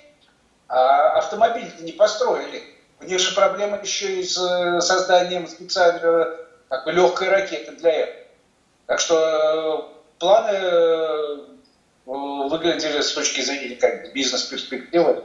а 0.67 1.19
автомобиль 1.19 1.71
не 1.81 1.91
построили 1.91 2.63
у 3.01 3.05
них 3.05 3.19
же 3.19 3.33
проблема 3.33 3.79
еще 3.81 4.19
и 4.19 4.23
с 4.23 4.37
э, 4.37 4.81
созданием 4.81 5.47
специальной 5.47 6.37
как 6.67 6.85
бы, 6.85 6.91
легкой 6.91 7.29
ракеты 7.29 7.71
для 7.73 7.91
этого. 7.91 8.25
Так 8.85 8.99
что 8.99 9.15
э, 9.15 10.19
планы 10.19 10.51
э, 10.51 11.37
выглядели 12.05 13.01
с 13.01 13.13
точки 13.13 13.41
зрения 13.41 13.75
как 13.75 14.13
бизнес-перспективы, 14.13 15.23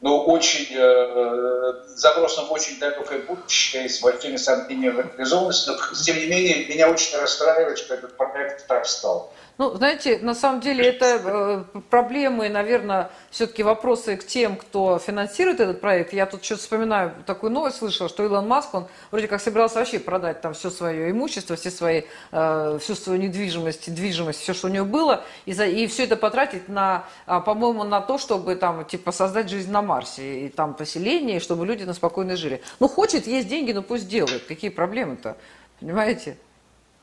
но 0.00 0.24
очень 0.24 0.66
э, 0.70 1.84
забросом 1.86 2.50
очень 2.50 2.78
далекое 2.78 3.20
будущее 3.20 3.88
с 3.88 4.00
большими 4.00 4.36
сомнениями 4.36 5.02
в 5.02 5.16
реализованности. 5.16 5.70
Но, 5.70 5.76
тем 5.94 6.16
не 6.16 6.26
менее, 6.26 6.66
меня 6.66 6.90
очень 6.90 7.16
расстраивает, 7.18 7.78
что 7.78 7.94
этот 7.94 8.16
проект 8.16 8.66
так 8.66 8.86
стал. 8.86 9.32
Ну, 9.56 9.72
знаете, 9.76 10.18
на 10.18 10.34
самом 10.34 10.60
деле 10.60 10.84
это 10.84 11.64
э, 11.74 11.80
проблемы, 11.88 12.48
наверное, 12.48 13.12
все-таки 13.30 13.62
вопросы 13.62 14.16
к 14.16 14.26
тем, 14.26 14.56
кто 14.56 14.98
финансирует 14.98 15.60
этот 15.60 15.80
проект. 15.80 16.12
Я 16.12 16.26
тут 16.26 16.44
что-то 16.44 16.62
вспоминаю, 16.62 17.12
такую 17.24 17.52
новость 17.52 17.76
слышала, 17.76 18.08
что 18.08 18.24
Илон 18.24 18.48
Маск, 18.48 18.74
он 18.74 18.88
вроде 19.12 19.28
как 19.28 19.40
собирался 19.40 19.76
вообще 19.76 20.00
продать 20.00 20.40
там 20.40 20.54
все 20.54 20.70
свое 20.70 21.08
имущество, 21.12 21.54
все 21.54 21.70
свои, 21.70 22.02
э, 22.32 22.78
всю 22.82 22.96
свою 22.96 23.22
недвижимость, 23.22 23.94
движимость, 23.94 24.40
все, 24.40 24.54
что 24.54 24.66
у 24.66 24.70
него 24.70 24.86
было, 24.86 25.22
и, 25.46 25.52
за, 25.52 25.66
и 25.66 25.86
все 25.86 26.02
это 26.02 26.16
потратить 26.16 26.68
на, 26.68 27.04
а, 27.26 27.40
по-моему, 27.40 27.84
на 27.84 28.00
то, 28.00 28.18
чтобы 28.18 28.56
там, 28.56 28.84
типа, 28.84 29.12
создать 29.12 29.48
жизнь 29.48 29.70
на 29.70 29.82
Марсе, 29.82 30.46
и 30.46 30.48
там 30.48 30.74
поселение, 30.74 31.36
и 31.36 31.40
чтобы 31.40 31.64
люди 31.64 31.84
на 31.84 31.94
спокойно 31.94 32.36
жили. 32.36 32.60
Ну, 32.80 32.88
хочет, 32.88 33.28
есть 33.28 33.46
деньги, 33.46 33.70
ну 33.70 33.82
пусть 33.84 34.08
делает. 34.08 34.46
Какие 34.46 34.70
проблемы-то? 34.70 35.36
Понимаете? 35.78 36.38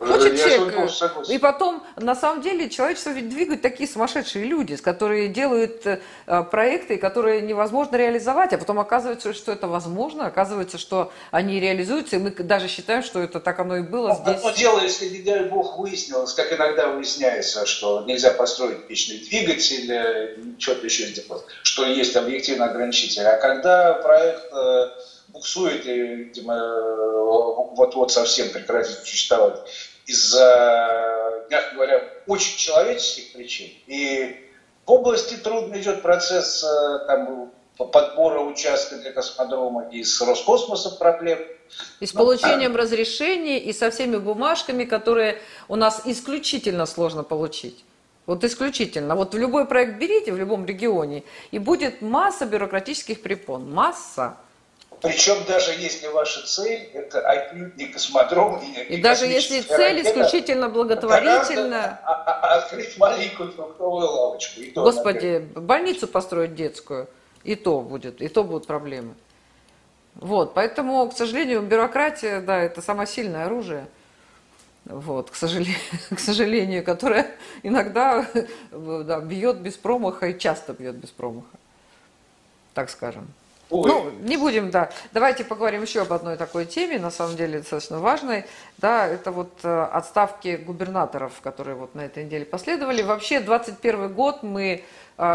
Хочет 0.01 0.33
я 0.33 0.49
человек. 0.49 1.29
И 1.29 1.37
потом, 1.37 1.83
на 1.95 2.15
самом 2.15 2.41
деле, 2.41 2.69
человечество 2.69 3.11
ведь 3.11 3.29
двигают 3.29 3.61
такие 3.61 3.87
сумасшедшие 3.87 4.45
люди, 4.45 4.75
которые 4.77 5.27
делают 5.27 5.85
э, 5.85 5.99
проекты, 6.49 6.97
которые 6.97 7.41
невозможно 7.41 7.97
реализовать, 7.97 8.51
а 8.53 8.57
потом 8.57 8.79
оказывается, 8.79 9.31
что 9.33 9.51
это 9.51 9.67
возможно, 9.67 10.25
оказывается, 10.25 10.79
что 10.79 11.11
они 11.29 11.59
реализуются, 11.59 12.15
и 12.15 12.19
мы 12.19 12.31
даже 12.31 12.67
считаем, 12.67 13.03
что 13.03 13.21
это 13.21 13.39
так 13.39 13.59
оно 13.59 13.77
и 13.77 13.81
было 13.81 14.07
ну, 14.07 14.15
здесь. 14.15 14.37
Одно 14.37 14.51
дело, 14.51 14.81
если, 14.81 15.07
не 15.07 15.19
дай 15.19 15.43
бог, 15.43 15.77
выяснилось, 15.77 16.33
как 16.33 16.51
иногда 16.51 16.87
выясняется, 16.87 17.67
что 17.67 18.03
нельзя 18.07 18.31
построить 18.31 18.89
вечный 18.89 19.19
двигатель, 19.19 19.91
э, 19.91 20.35
что-то 20.57 20.87
еще 20.87 21.05
сделать, 21.05 21.43
что 21.61 21.85
есть 21.85 22.15
объективно 22.15 22.65
ограничитель. 22.65 23.27
А 23.27 23.37
когда 23.37 23.93
проект 23.93 24.51
э, 24.51 24.89
буксует 25.27 25.85
и, 25.85 25.93
видимо, 25.93 26.57
вот-вот 27.75 28.11
совсем 28.11 28.49
прекратит 28.49 28.97
существовать 29.05 29.61
из-за, 30.05 31.45
мягко 31.49 31.75
говоря, 31.75 32.03
очень 32.27 32.57
человеческих 32.57 33.33
причин. 33.33 33.69
И 33.87 34.49
в 34.85 34.91
области 34.91 35.35
трудно 35.35 35.79
идет 35.79 36.01
процесс 36.01 36.63
э, 36.63 37.05
там, 37.07 37.51
подбора 37.77 38.41
участка 38.41 38.97
для 38.97 39.11
космодрома 39.11 39.89
и 39.89 40.03
с 40.03 40.21
Роскосмосом 40.21 40.97
проблем. 40.97 41.39
И 41.99 42.05
с 42.05 42.11
получением 42.11 42.75
разрешений, 42.75 43.57
и 43.57 43.71
со 43.73 43.89
всеми 43.91 44.17
бумажками, 44.17 44.83
которые 44.83 45.41
у 45.67 45.75
нас 45.75 46.01
исключительно 46.05 46.85
сложно 46.85 47.23
получить. 47.23 47.83
Вот 48.25 48.43
исключительно. 48.43 49.15
Вот 49.15 49.33
в 49.33 49.37
любой 49.37 49.65
проект 49.65 49.97
берите, 49.97 50.31
в 50.31 50.37
любом 50.37 50.65
регионе, 50.65 51.23
и 51.51 51.59
будет 51.59 52.01
масса 52.01 52.45
бюрократических 52.45 53.21
препон. 53.21 53.71
Масса. 53.71 54.37
Причем 55.01 55.43
даже 55.47 55.71
если 55.71 56.07
ваша 56.07 56.45
цель 56.45 56.89
это 56.93 57.21
отнюдь 57.21 57.75
не 57.75 57.87
космодром 57.87 58.61
и, 58.61 58.95
и 58.95 59.01
даже 59.01 59.25
если 59.25 59.61
цель 59.61 59.97
ракета, 59.97 60.09
исключительно 60.09 60.69
благотворительная, 60.69 61.99
а, 62.03 62.13
а, 62.13 62.57
открыть 62.57 62.97
маленькую 62.97 63.51
фруктовую 63.51 64.07
лавочку. 64.07 64.61
И 64.61 64.71
то, 64.71 64.83
Господи, 64.83 65.39
например. 65.39 65.61
больницу 65.61 66.07
построить 66.07 66.53
детскую, 66.53 67.09
и 67.43 67.55
то 67.55 67.81
будет, 67.81 68.21
и 68.21 68.27
то 68.27 68.43
будут 68.43 68.67
проблемы. 68.67 69.15
Вот, 70.15 70.53
поэтому, 70.53 71.09
к 71.09 71.17
сожалению, 71.17 71.61
бюрократия, 71.61 72.41
да, 72.41 72.59
это 72.59 72.81
самое 72.81 73.07
сильное 73.07 73.45
оружие. 73.45 73.87
Вот, 74.85 75.31
к 75.31 75.35
сожалению, 75.35 75.77
к 76.15 76.19
сожалению, 76.19 76.83
которое 76.83 77.27
иногда 77.63 78.27
да, 78.71 79.19
бьет 79.19 79.57
без 79.57 79.77
промаха 79.77 80.27
и 80.27 80.37
часто 80.37 80.73
бьет 80.73 80.95
без 80.95 81.09
промаха, 81.09 81.57
так 82.75 82.89
скажем. 82.89 83.27
Ой. 83.71 83.89
Ну, 83.89 84.12
не 84.19 84.36
будем, 84.36 84.69
да. 84.69 84.91
Давайте 85.13 85.45
поговорим 85.45 85.81
еще 85.81 86.01
об 86.01 86.12
одной 86.12 86.36
такой 86.36 86.65
теме, 86.65 86.99
на 86.99 87.10
самом 87.10 87.38
деле 87.38 87.60
достаточно 87.60 87.99
важной. 87.99 88.45
Да, 88.77 89.07
это 89.07 89.31
вот 89.31 89.60
э, 89.63 89.84
отставки 89.93 90.57
губернаторов, 90.57 91.39
которые 91.41 91.75
вот 91.75 91.95
на 91.95 92.01
этой 92.01 92.25
неделе 92.25 92.45
последовали. 92.45 93.01
Вообще, 93.01 93.39
21 93.39 94.13
год 94.13 94.43
мы 94.43 94.84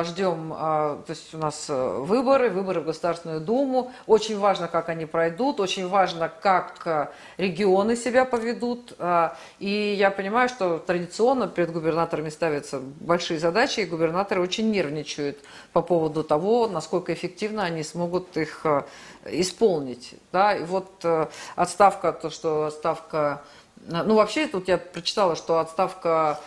ждем, 0.03 0.53
а, 0.53 1.01
то 1.07 1.11
есть 1.11 1.33
у 1.33 1.38
нас 1.38 1.66
э, 1.68 1.99
выборы, 2.01 2.51
выборы 2.51 2.81
в 2.81 2.87
Государственную 2.87 3.40
Думу. 3.40 3.92
Очень 4.09 4.37
важно, 4.37 4.66
как 4.66 4.88
они 4.88 5.07
пройдут, 5.07 5.61
очень 5.61 5.87
важно, 5.87 6.29
как 6.29 6.83
э, 6.87 7.07
регионы 7.37 7.94
себя 7.94 8.25
поведут. 8.25 8.94
А, 8.99 9.37
и 9.61 9.94
я 9.96 10.11
понимаю, 10.11 10.49
что 10.49 10.79
традиционно 10.79 11.46
перед 11.46 11.72
губернаторами 11.72 12.31
ставятся 12.31 12.81
большие 12.81 13.38
задачи, 13.38 13.79
и 13.79 13.85
губернаторы 13.85 14.40
очень 14.40 14.72
нервничают 14.72 15.38
по 15.72 15.83
поводу 15.83 16.25
того, 16.25 16.66
насколько 16.66 17.14
эффективно 17.14 17.62
они 17.62 17.85
смогут 17.85 18.37
их 18.37 18.62
э, 18.64 18.83
исполнить. 19.27 20.14
Да? 20.33 20.57
И 20.57 20.64
вот 20.64 21.05
отставка, 21.55 22.12
то, 22.12 22.31
что 22.31 22.66
отставка... 22.66 23.42
Ну, 23.87 24.16
вообще, 24.16 24.49
тут 24.49 24.66
я 24.66 24.79
прочитала, 24.79 25.37
что 25.37 25.61
отставка 25.61 26.11
а, 26.31 26.40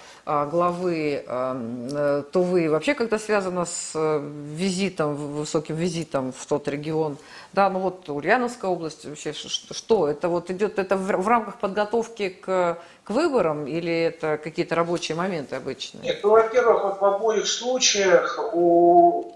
главы 0.51 1.23
э, 1.25 2.23
Тувы 2.31 2.69
вообще 2.69 2.93
как-то 2.93 3.17
связано 3.17 3.65
с 3.65 3.91
э, 3.95 4.19
визитом, 4.53 5.15
высоким 5.15 5.75
визитом 5.75 6.31
в 6.31 6.45
тот 6.45 6.67
регион. 6.67 7.17
Да, 7.53 7.69
ну 7.69 7.79
вот 7.79 8.07
Ульяновская 8.09 8.69
область 8.69 9.05
вообще 9.05 9.33
что? 9.33 10.07
Это 10.07 10.29
вот 10.29 10.51
идет 10.51 10.77
это 10.77 10.97
в, 10.97 11.27
рамках 11.27 11.59
подготовки 11.59 12.29
к, 12.29 12.77
к 13.03 13.09
выборам 13.09 13.65
или 13.65 13.91
это 13.91 14.37
какие-то 14.37 14.75
рабочие 14.75 15.15
моменты 15.15 15.55
обычные? 15.55 16.03
Нет, 16.03 16.19
ну, 16.21 16.29
во-первых, 16.29 16.83
вот 16.83 17.01
в 17.01 17.05
обоих 17.05 17.47
случаях 17.47 18.39
у, 18.53 19.33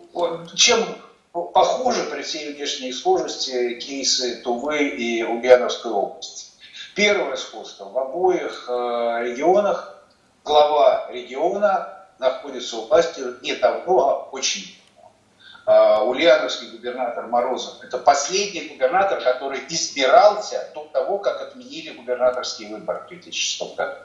чем 0.55 0.79
похожи 1.31 2.03
при 2.03 2.21
всей 2.21 2.53
внешней 2.53 2.93
схожести 2.93 3.79
кейсы 3.79 4.41
Тувы 4.43 4.87
и 4.87 5.23
Ульяновской 5.23 5.91
области. 5.91 6.51
Первое 6.95 7.35
сходство 7.35 7.85
в 7.85 7.97
обоих 7.97 8.65
э, 8.69 8.71
регионах 9.23 9.92
глава 10.43 11.07
региона 11.09 12.05
находится 12.19 12.77
у 12.77 12.85
власти 12.87 13.21
не 13.41 13.55
давно, 13.55 14.09
а 14.09 14.29
очень 14.31 14.77
давно. 15.65 16.05
Ульяновский 16.09 16.69
губернатор 16.69 17.27
Морозов– 17.27 17.81
это 17.83 17.97
последний 17.97 18.67
губернатор, 18.67 19.21
который 19.21 19.61
избирался 19.69 20.69
до 20.73 20.85
того, 20.85 21.19
как 21.19 21.41
отменили 21.41 21.91
губернаторские 21.91 22.69
выборы 22.69 23.03
в 23.05 23.07
2006 23.07 23.75
году. 23.75 23.95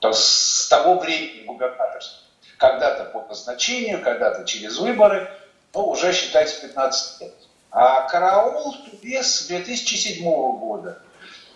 То 0.00 0.12
с 0.12 0.68
того 0.68 0.98
времени 0.98 1.44
губернаторство. 1.44 2.18
Когда-то 2.58 3.04
по 3.04 3.24
назначению, 3.28 4.02
когда-то 4.02 4.44
через 4.44 4.78
выборы, 4.78 5.30
ну, 5.74 5.88
уже 5.88 6.12
считайте 6.12 6.60
15 6.60 7.20
лет. 7.20 7.34
А 7.70 8.08
караул 8.08 8.74
Тубес 8.84 9.46
2007 9.46 10.22
года– 10.58 11.02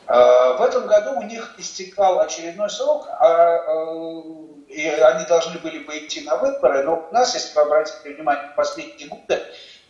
в 0.06 0.62
этом 0.62 0.86
году 0.86 1.18
у 1.18 1.22
них 1.22 1.54
истекал 1.58 2.20
очередной 2.20 2.68
срок, 2.70 3.06
а, 3.08 3.56
э, 3.56 4.22
и 4.68 4.88
они 4.88 5.26
должны 5.26 5.58
были 5.58 5.78
бы 5.78 5.96
идти 5.98 6.22
на 6.22 6.36
выборы, 6.36 6.82
но 6.82 7.06
у 7.08 7.14
нас, 7.14 7.34
если 7.34 7.54
вы 7.54 7.62
обратите 7.62 8.10
внимание, 8.10 8.50
в 8.50 8.56
последние 8.56 9.08
годы 9.08 9.42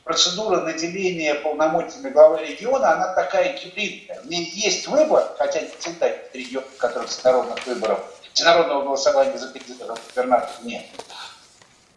процедура 0.04 0.60
наделения 0.60 1.34
полномочиями 1.36 2.10
главы 2.10 2.44
региона, 2.44 2.92
она 2.94 3.14
такая 3.14 3.56
гибридная. 3.56 4.20
У 4.24 4.28
них 4.28 4.52
есть 4.54 4.86
выбор, 4.88 5.34
хотя 5.38 5.60
не 5.60 5.70
всегда 5.78 6.08
регион, 6.32 6.64
в 6.64 6.76
которых 6.76 7.08
всенародных 7.08 7.64
выборов, 7.66 8.00
всенародного 8.32 8.82
голосования 8.82 9.38
за 9.38 9.48
кандидатов 9.48 10.00
губернатора 10.08 10.52
нет. 10.62 10.84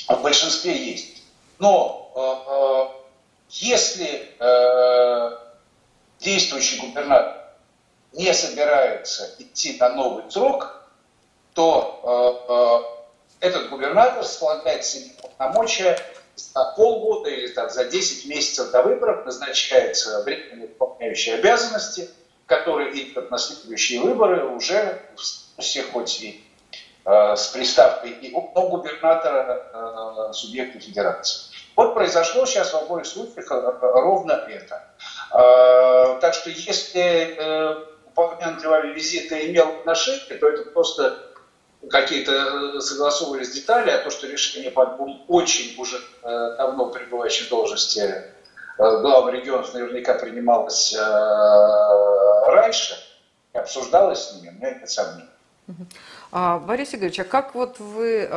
В 0.07 0.21
большинстве 0.21 0.77
есть. 0.77 1.23
Но 1.57 2.11
э, 2.15 2.91
э, 2.91 3.05
если 3.49 4.29
э, 4.39 5.37
действующий 6.19 6.79
губернатор 6.79 7.34
не 8.15 8.33
собирается 8.33 9.29
идти 9.39 9.77
на 9.79 9.89
новый 9.89 10.29
срок, 10.31 10.81
то 11.53 12.87
э, 13.41 13.45
э, 13.45 13.47
этот 13.47 13.69
губернатор 13.69 14.23
слагает 14.23 14.83
себе 14.85 15.11
полномочия 15.21 15.97
за 16.35 16.73
полгода 16.75 17.29
или 17.29 17.47
там, 17.47 17.69
за 17.69 17.85
10 17.85 18.27
месяцев 18.27 18.71
до 18.71 18.83
выборов 18.83 19.25
назначается 19.25 20.23
временно 20.23 20.63
выполняющий 20.63 21.35
обязанности, 21.35 22.09
который 22.45 22.91
идет 22.99 23.31
на 23.31 23.37
следующие 23.37 24.01
выборы 24.01 24.45
уже 24.47 25.01
все 25.57 25.83
хоть 25.83 26.21
и 26.21 26.43
э, 27.05 27.35
с 27.35 27.47
приставкой 27.47 28.11
и 28.11 28.33
у 28.33 28.41
губернатора 28.41 30.29
э, 30.29 30.33
субъекта 30.33 30.79
федерации. 30.79 31.53
Вот 31.75 31.93
произошло 31.93 32.45
сейчас 32.45 32.71
в 32.71 32.77
обоих 32.77 33.05
случаях 33.05 33.51
э, 33.51 33.71
ровно 33.81 34.31
это. 34.31 34.83
Э, 35.31 36.19
так 36.21 36.33
что 36.33 36.49
если 36.49 37.35
э, 37.37 37.94
упомянутый 38.15 38.69
вами 38.69 38.93
визит 38.93 39.31
имел 39.31 39.69
отношение, 39.69 40.37
то 40.37 40.47
это 40.47 40.69
просто 40.71 41.25
какие-то 41.89 42.31
э, 42.77 42.79
согласовывались 42.79 43.51
детали, 43.51 43.89
а 43.89 44.03
то, 44.03 44.09
что 44.09 44.27
решение 44.27 44.71
по 44.71 44.85
двум 44.85 45.23
очень 45.27 45.79
уже 45.79 45.97
э, 45.97 46.55
давно 46.57 46.89
пребывающей 46.89 47.47
должности 47.49 47.99
э, 47.99 48.21
главы 48.77 49.31
регионов 49.31 49.73
наверняка 49.73 50.15
принималось 50.15 50.95
раньше, 52.47 52.95
обсуждалось 53.53 54.29
с 54.29 54.35
ними, 54.35 54.49
у 54.49 54.53
меня 54.53 54.71
нет 54.71 54.89
сомнений. 54.89 55.29
А, 56.31 56.59
Борис 56.59 56.93
Игоревич, 56.93 57.19
а 57.21 57.23
как 57.23 57.55
вот 57.55 57.79
вы 57.79 58.29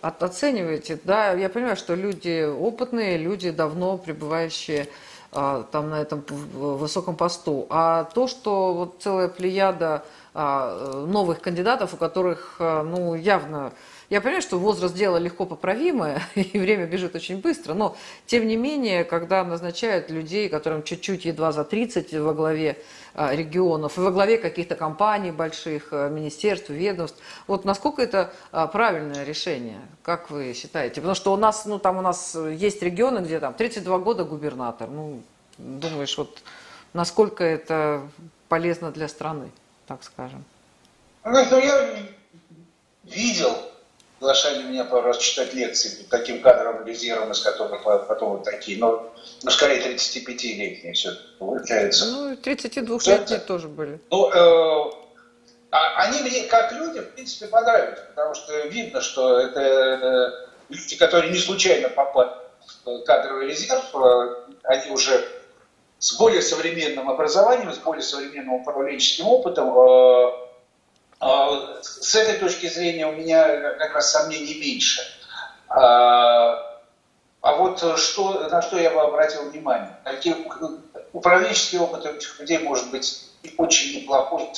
оцениваете, 0.00 0.98
да, 1.02 1.32
я 1.32 1.48
понимаю, 1.48 1.76
что 1.76 1.94
люди 1.94 2.44
опытные, 2.44 3.16
люди 3.16 3.50
давно 3.50 3.98
пребывающие 3.98 4.86
там 5.30 5.90
на 5.90 6.00
этом 6.00 6.22
высоком 6.28 7.16
посту, 7.16 7.66
а 7.68 8.04
то, 8.04 8.26
что 8.26 8.72
вот 8.74 8.96
целая 9.00 9.28
плеяда 9.28 10.04
а, 10.38 11.04
новых 11.06 11.40
кандидатов, 11.40 11.94
у 11.94 11.96
которых, 11.96 12.56
а, 12.58 12.82
ну, 12.82 13.14
явно 13.14 13.72
я 14.08 14.20
понимаю, 14.20 14.42
что 14.42 14.58
возраст 14.58 14.94
дела 14.94 15.16
легко 15.16 15.46
поправимое, 15.46 16.22
и 16.34 16.58
время 16.58 16.86
бежит 16.86 17.14
очень 17.14 17.40
быстро, 17.40 17.74
но 17.74 17.96
тем 18.26 18.46
не 18.46 18.56
менее, 18.56 19.04
когда 19.04 19.42
назначают 19.44 20.10
людей, 20.10 20.48
которым 20.48 20.82
чуть-чуть 20.82 21.24
едва 21.24 21.52
за 21.52 21.64
30 21.64 22.12
во 22.14 22.32
главе 22.32 22.78
а, 23.14 23.34
регионов, 23.34 23.98
и 23.98 24.00
во 24.00 24.10
главе 24.10 24.38
каких-то 24.38 24.76
компаний 24.76 25.32
больших, 25.32 25.88
а, 25.90 26.08
министерств, 26.08 26.70
ведомств, 26.70 27.18
вот 27.46 27.64
насколько 27.64 28.00
это 28.02 28.32
а, 28.52 28.66
правильное 28.66 29.24
решение, 29.24 29.80
как 30.02 30.30
вы 30.30 30.52
считаете? 30.54 30.96
Потому 30.96 31.14
что 31.14 31.32
у 31.32 31.36
нас, 31.36 31.66
ну 31.66 31.78
там 31.78 31.96
у 31.96 32.02
нас 32.02 32.36
есть 32.36 32.82
регионы, 32.82 33.20
где 33.20 33.40
там 33.40 33.54
32 33.54 33.98
года 33.98 34.24
губернатор, 34.24 34.88
ну, 34.88 35.22
думаешь, 35.58 36.16
вот 36.16 36.42
насколько 36.92 37.42
это 37.42 38.02
полезно 38.48 38.92
для 38.92 39.08
страны, 39.08 39.50
так 39.86 40.04
скажем? 40.04 40.44
Ну, 41.24 41.58
я 41.58 41.98
видел, 43.04 43.56
приглашали 44.26 44.62
меня 44.64 44.84
пару 44.84 45.06
раз 45.06 45.18
читать 45.18 45.54
лекции 45.54 46.02
по 46.02 46.18
таким 46.18 46.40
кадровым 46.40 46.84
резервам, 46.84 47.30
из 47.30 47.40
которых 47.40 47.84
потом 47.84 48.30
вот 48.30 48.44
такие, 48.44 48.76
но, 48.78 49.12
ну, 49.44 49.50
скорее 49.52 49.80
35-летние 49.80 50.94
все 50.94 51.12
получается. 51.38 52.06
Ну, 52.06 52.32
32-летние 52.32 53.38
тоже 53.38 53.68
были. 53.68 54.00
Ну, 54.10 54.28
э, 54.28 54.90
а, 55.70 56.02
они 56.02 56.22
мне, 56.22 56.42
как 56.48 56.72
люди, 56.72 57.00
в 57.00 57.12
принципе, 57.12 57.46
понравились, 57.46 58.00
потому 58.08 58.34
что 58.34 58.66
видно, 58.66 59.00
что 59.00 59.38
это 59.38 60.48
люди, 60.70 60.96
которые 60.96 61.30
не 61.30 61.38
случайно 61.38 61.88
попали 61.88 62.30
в 62.84 63.04
кадровый 63.04 63.46
резерв, 63.46 63.84
э, 63.94 64.34
они 64.64 64.90
уже 64.90 65.24
с 66.00 66.18
более 66.18 66.42
современным 66.42 67.08
образованием, 67.08 67.72
с 67.72 67.78
более 67.78 68.02
современным 68.02 68.54
управленческим 68.54 69.28
опытом, 69.28 69.68
э, 69.68 70.45
с 71.20 72.14
этой 72.14 72.38
точки 72.38 72.68
зрения 72.68 73.06
у 73.06 73.12
меня 73.12 73.72
как 73.74 73.94
раз 73.94 74.12
сомнений 74.12 74.58
меньше. 74.60 75.00
А, 75.68 76.80
а 77.40 77.54
вот 77.56 77.78
что, 77.98 78.48
на 78.48 78.62
что 78.62 78.78
я 78.78 78.90
бы 78.90 79.00
обратил 79.00 79.50
внимание? 79.50 79.96
Такие, 80.04 80.36
управленческий 81.12 81.78
опыт 81.78 82.04
этих 82.04 82.38
людей 82.40 82.58
может 82.58 82.90
быть 82.90 83.24
очень 83.56 84.00
неплохой, 84.00 84.50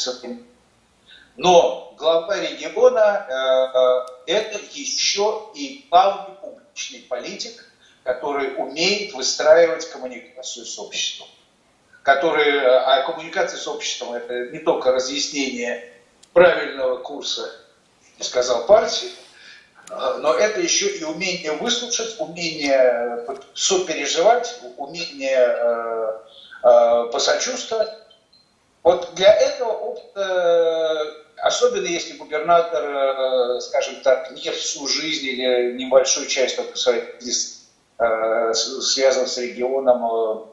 но 1.37 1.95
глава 1.97 2.37
региона 2.41 4.07
э, 4.27 4.33
это 4.33 4.59
еще 4.73 5.51
и 5.55 5.87
главный 5.89 6.35
публичный 6.37 7.01
политик, 7.09 7.65
который 8.03 8.57
умеет 8.57 9.15
выстраивать 9.15 9.89
коммуникацию 9.91 10.67
с 10.67 10.79
обществом. 10.79 11.29
Который, 12.03 12.59
а 12.67 13.03
коммуникация 13.03 13.59
с 13.59 13.69
обществом 13.69 14.15
это 14.15 14.49
не 14.49 14.59
только 14.59 14.91
разъяснение 14.91 15.93
правильного 16.39 16.99
курса, 16.99 17.51
сказал 18.21 18.65
партии, 18.67 19.09
но 19.91 20.35
это 20.35 20.61
еще 20.61 20.87
и 20.87 21.03
умение 21.03 21.51
выслушать, 21.53 22.15
умение 22.21 23.27
сопереживать, 23.55 24.61
умение 24.77 25.37
э, 25.37 26.19
э, 26.63 27.09
посочувствовать. 27.11 27.89
Вот 28.85 29.15
для 29.17 29.35
этого 29.35 29.73
опыта, 29.73 31.13
особенно 31.39 31.87
если 31.87 32.17
губернатор, 32.17 32.85
э, 32.85 33.61
скажем 33.61 33.97
так, 34.03 34.31
не 34.31 34.51
всю 34.53 34.87
жизнь 34.87 35.27
или 35.27 35.73
небольшую 35.73 36.29
часть 36.29 36.55
только 36.55 36.79
своей 36.79 37.03
связан 38.55 39.27
с 39.27 39.39
регионом, 39.39 40.47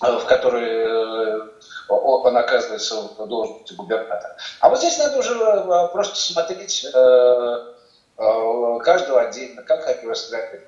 в 0.00 0.24
который 0.26 1.48
он 1.88 2.36
оказывается 2.36 3.02
в 3.18 3.26
должности 3.26 3.74
губернатора. 3.74 4.36
А 4.60 4.68
вот 4.68 4.78
здесь 4.78 4.98
надо 4.98 5.18
уже 5.18 5.34
э, 5.34 5.88
просто 5.92 6.16
смотреть 6.16 6.84
э, 6.84 7.74
э, 8.18 8.78
каждого 8.82 9.22
отдельно, 9.22 9.62
как 9.62 9.86
они 9.86 10.06
выстраивают. 10.06 10.64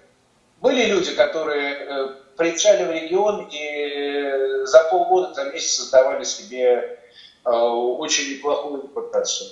Были 0.61 0.87
люди, 0.87 1.15
которые 1.15 2.17
приезжали 2.37 2.85
в 2.85 2.91
регион 2.91 3.49
и 3.53 4.65
за 4.65 4.85
полгода, 4.85 5.35
за 5.35 5.45
месяц 5.45 5.77
создавали 5.77 6.25
себе 6.25 6.99
очень 7.45 8.31
неплохую 8.31 8.83
репутацию. 8.83 9.51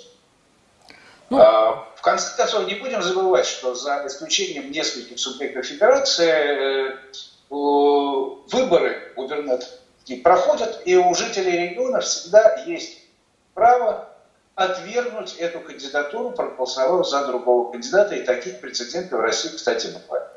Ну. 1.28 1.38
А, 1.38 1.86
в 1.96 2.00
конце 2.00 2.34
концов, 2.34 2.66
не 2.66 2.76
будем 2.76 3.02
забывать, 3.02 3.44
что 3.44 3.74
за 3.74 4.02
исключением 4.06 4.70
нескольких 4.70 5.18
субъектов 5.18 5.66
федерации 5.66 6.96
выборы 7.50 9.12
губернатора 9.14 9.68
и 10.06 10.16
проходят, 10.16 10.82
и 10.84 10.96
у 10.96 11.14
жителей 11.14 11.68
региона 11.68 12.00
всегда 12.00 12.62
есть 12.66 12.98
право 13.54 14.08
отвергнуть 14.54 15.36
эту 15.36 15.60
кандидатуру, 15.60 16.32
проголосовав 16.32 17.08
за 17.08 17.26
другого 17.26 17.72
кандидата, 17.72 18.14
и 18.14 18.24
таких 18.24 18.60
прецедентов 18.60 19.20
в 19.20 19.22
России, 19.22 19.48
кстати, 19.48 19.86
бывает. 19.86 20.28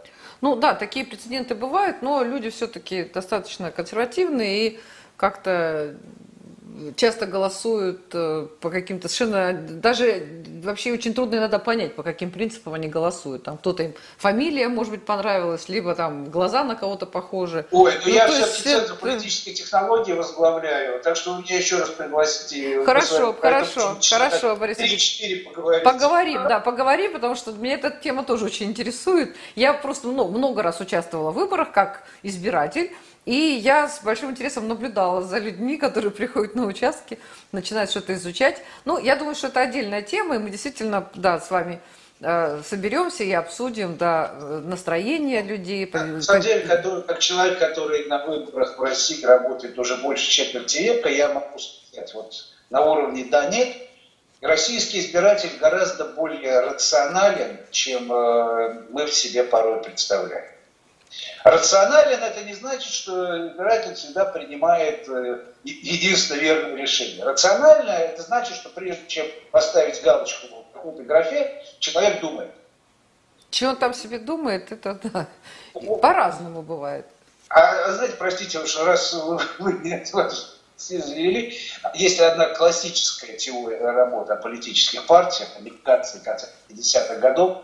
Ну 0.41 0.55
да, 0.55 0.76
такие 0.76 1.05
прецеденты 1.05 1.55
бывают, 1.55 2.01
но 2.01 2.24
люди 2.24 2.49
все-таки 2.49 3.05
достаточно 3.05 3.72
консервативные 3.72 4.68
и 4.68 4.80
как-то 5.18 5.95
часто 6.95 7.26
голосуют 7.26 8.13
э, 8.13 8.47
по 8.59 8.69
каким-то 8.69 9.07
совершенно... 9.07 9.53
Даже 9.53 10.43
вообще 10.63 10.93
очень 10.93 11.13
трудно 11.13 11.36
иногда 11.38 11.59
понять, 11.59 11.95
по 11.95 12.03
каким 12.03 12.32
принципам 12.32 12.73
они 12.73 12.88
голосуют. 12.88 13.43
Там 13.43 13.57
кто-то 13.57 13.84
им 13.84 13.93
фамилия, 14.17 14.67
может 14.67 14.91
быть, 14.91 15.05
понравилась, 15.05 15.69
либо 15.69 15.95
там 15.95 16.26
глаза 16.30 16.63
на 16.63 16.76
кого-то 16.76 17.05
похожи. 17.05 17.65
Ой, 17.71 17.93
ну, 17.93 18.01
ну 18.05 18.13
я 18.13 18.28
все-таки 18.28 18.63
Центр 18.63 18.93
это... 18.93 18.95
политической 18.95 19.53
технологии 19.53 20.13
возглавляю, 20.13 21.01
так 21.01 21.15
что 21.15 21.34
вы 21.34 21.43
меня 21.43 21.57
еще 21.57 21.78
раз 21.78 21.89
пригласите. 21.89 22.84
Хорошо, 22.84 23.34
хорошо, 23.39 23.97
хорошо, 24.01 24.55
Борис 24.55 24.80
Ильич. 24.80 25.21
Поговорим, 25.84 26.43
да, 26.47 26.59
поговорим, 26.59 27.13
потому 27.13 27.36
что 27.36 27.51
меня 27.51 27.76
эта 27.76 27.91
тема 27.91 28.23
тоже 28.23 28.45
очень 28.45 28.67
интересует. 28.67 29.36
Я 29.55 29.73
просто 29.73 30.07
много, 30.07 30.32
много 30.32 30.61
раз 30.61 30.80
участвовала 30.80 31.32
в 31.32 31.36
выборах 31.36 31.71
как 31.71 32.03
избиратель, 32.23 32.91
и 33.26 33.34
я 33.36 33.88
с 33.88 34.01
большим 34.03 34.32
интересом 34.32 34.67
наблюдала 34.67 35.23
за 35.23 35.39
людьми, 35.39 35.78
которые 35.78 36.11
приходят 36.11 36.55
на 36.55 36.65
участки, 36.65 37.19
начинают 37.51 37.89
что-то 37.89 38.13
изучать. 38.13 38.61
Ну, 38.86 38.97
я 38.97 39.15
думаю, 39.15 39.36
что 39.36 39.47
это 39.47 39.61
отдельная 39.61 40.01
тема, 40.01 40.36
и 40.36 40.39
мы 40.39 40.49
действительно, 40.49 41.09
да, 41.15 41.39
с 41.39 41.49
вами 41.49 41.82
э, 42.21 42.61
соберемся 42.63 43.23
и 43.23 43.32
обсудим, 43.32 43.97
да, 43.97 44.32
настроение 44.63 45.41
людей. 45.41 45.89
На 45.91 46.21
самом 46.21 46.41
деле, 46.41 46.61
который, 46.61 47.03
как 47.03 47.19
человек, 47.19 47.59
который 47.59 48.05
на 48.07 48.26
выборах 48.26 48.78
в 48.78 48.84
России 48.84 49.23
работает 49.26 49.78
уже 49.80 49.97
больше 49.97 50.30
четверти 50.30 50.84
века, 50.84 51.09
я 51.09 51.30
могу 51.30 51.57
сказать, 51.57 52.13
вот 52.13 52.34
на 52.69 52.86
уровне 52.86 53.26
да-нет, 53.30 53.76
российский 54.41 54.99
избиратель 54.99 55.51
гораздо 55.59 56.05
более 56.05 56.59
рационален, 56.59 57.57
чем 57.71 58.11
э, 58.11 58.84
мы 58.91 59.07
в 59.07 59.13
себе 59.13 59.43
порой 59.43 59.82
представляем. 59.82 60.55
Рационален 61.43 62.24
это 62.24 62.43
не 62.43 62.53
значит, 62.53 62.91
что 62.91 63.47
избиратель 63.47 63.93
всегда 63.93 64.26
принимает 64.26 65.07
э, 65.07 65.43
единственно 65.63 66.39
верное 66.39 66.76
решение. 66.76 67.24
Рационально 67.24 67.91
это 67.91 68.24
значит, 68.24 68.55
что 68.55 68.70
прежде 68.70 69.05
чем 69.07 69.28
поставить 69.51 70.01
галочку 70.01 70.47
в 70.47 70.74
какой-то 70.74 71.03
графе, 71.03 71.63
человек 71.80 72.20
думает. 72.20 72.51
Чего 73.51 73.72
он 73.72 73.78
там 73.78 73.93
себе 73.93 74.20
думает, 74.20 74.72
это 74.72 74.99
да. 75.03 75.28
По-разному 76.01 76.61
бывает. 76.61 77.05
А, 77.49 77.91
знаете, 77.91 78.16
простите, 78.18 78.59
уж 78.59 78.78
раз 78.80 79.13
вы, 79.13 79.39
вы 79.59 79.74
меня 79.74 80.03
все 80.76 80.99
завели, 80.99 81.57
есть 81.93 82.20
одна 82.20 82.47
классическая 82.47 83.38
теория 83.38 83.80
работы 83.80 84.34
о 84.34 84.36
политических 84.36 85.05
партиях, 85.05 85.49
американцы 85.57 86.20
конца 86.20 86.47
50-х 86.70 87.16
годов, 87.16 87.63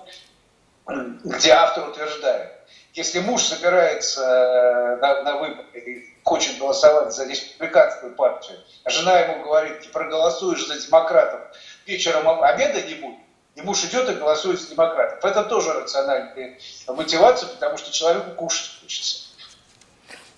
где 1.23 1.51
автор 1.51 1.89
утверждает, 1.89 2.51
если 2.93 3.19
муж 3.19 3.43
собирается 3.43 4.21
э, 4.21 4.95
на, 4.97 5.23
на 5.23 5.37
выборы 5.37 5.79
и 5.79 6.13
хочет 6.23 6.57
голосовать 6.57 7.13
за 7.13 7.25
республиканскую 7.25 8.13
партию, 8.15 8.59
а 8.83 8.89
жена 8.89 9.19
ему 9.19 9.43
говорит, 9.43 9.81
ты 9.81 9.89
проголосуешь 9.89 10.67
за 10.67 10.79
демократов, 10.79 11.39
вечером 11.85 12.27
обеда 12.43 12.81
не 12.81 12.95
будет, 12.95 13.19
и 13.55 13.61
муж 13.61 13.83
идет 13.85 14.09
и 14.09 14.13
голосует 14.13 14.59
за 14.59 14.69
демократов. 14.69 15.23
Это 15.23 15.43
тоже 15.43 15.73
рациональная 15.73 16.57
мотивация, 16.87 17.49
потому 17.49 17.77
что 17.77 17.91
человеку 17.91 18.31
кушать 18.31 18.71
хочется. 18.81 19.31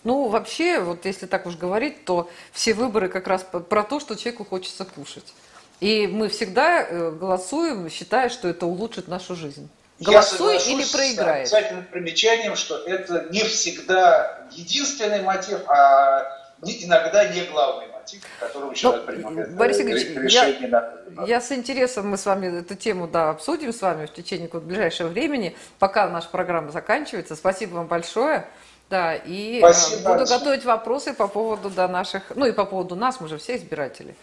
Ну, 0.04 0.28
вообще, 0.28 0.80
вот 0.80 1.06
если 1.06 1.28
так 1.28 1.45
уж 1.45 1.56
говорить, 1.56 2.04
то 2.04 2.30
все 2.51 2.74
выборы 2.74 3.08
как 3.08 3.28
раз 3.28 3.43
про 3.43 3.84
то, 3.84 3.99
что 3.99 4.16
человеку 4.16 4.45
хочется 4.45 4.84
кушать. 4.84 5.34
И 5.80 6.08
мы 6.08 6.28
всегда 6.28 6.82
э, 6.82 7.12
голосуем, 7.12 7.89
считая, 7.89 8.30
что 8.30 8.47
это 8.47 8.66
улучшит 8.66 9.08
нашу 9.08 9.36
жизнь. 9.36 9.70
Голосуй 9.99 10.57
или 10.57 10.83
проиграй. 10.91 11.45
С 11.45 11.53
обязательным 11.53 11.85
примечанием, 11.85 12.55
что 12.55 12.77
это 12.77 13.27
не 13.29 13.43
всегда 13.43 14.47
единственный 14.51 15.21
мотив, 15.21 15.59
а 15.67 16.43
иногда 16.61 17.27
не 17.27 17.43
главный 17.43 17.87
мотив, 17.87 18.21
которого 18.39 18.75
человек 18.75 19.03
ну, 19.05 19.13
принимает 19.13 19.55
Борис 19.55 19.79
Игоревич, 19.79 20.33
я, 20.33 20.67
на... 20.67 21.25
я 21.25 21.41
с 21.41 21.51
интересом, 21.51 22.09
мы 22.09 22.17
с 22.17 22.25
вами 22.25 22.59
эту 22.59 22.75
тему 22.75 23.07
да, 23.07 23.29
обсудим 23.29 23.71
с 23.73 23.81
вами 23.81 24.05
в 24.05 24.13
течение 24.13 24.49
вот, 24.51 24.63
ближайшего 24.63 25.07
времени, 25.09 25.55
пока 25.79 26.07
наша 26.09 26.29
программа 26.29 26.71
заканчивается. 26.71 27.35
Спасибо 27.35 27.75
вам 27.75 27.87
большое. 27.87 28.47
Да, 28.89 29.15
и 29.15 29.57
э, 29.57 29.59
Спасибо, 29.59 30.13
буду 30.13 30.25
готовить 30.25 30.65
вопросы 30.65 31.13
по 31.13 31.27
поводу 31.27 31.69
да, 31.69 31.87
наших, 31.87 32.23
ну 32.35 32.45
и 32.45 32.51
по 32.51 32.65
поводу 32.65 32.95
нас, 32.95 33.19
мы 33.21 33.27
же 33.27 33.37
все 33.37 33.55
избиратели. 33.55 34.15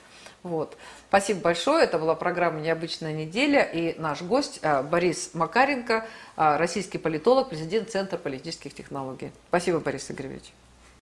Вот. 0.43 0.77
Спасибо 1.09 1.41
большое. 1.41 1.85
Это 1.85 1.99
была 1.99 2.15
программа 2.15 2.61
«Необычная 2.61 3.13
неделя». 3.13 3.63
И 3.63 3.99
наш 3.99 4.23
гость 4.23 4.61
а, 4.63 4.83
Борис 4.83 5.31
Макаренко, 5.35 6.07
а, 6.37 6.57
российский 6.57 6.99
политолог, 6.99 7.51
президент 7.51 7.91
Центра 7.91 8.17
политических 8.17 8.75
технологий. 8.75 9.33
Спасибо, 9.49 9.81
Борис 9.81 10.11
Игоревич. 10.11 10.53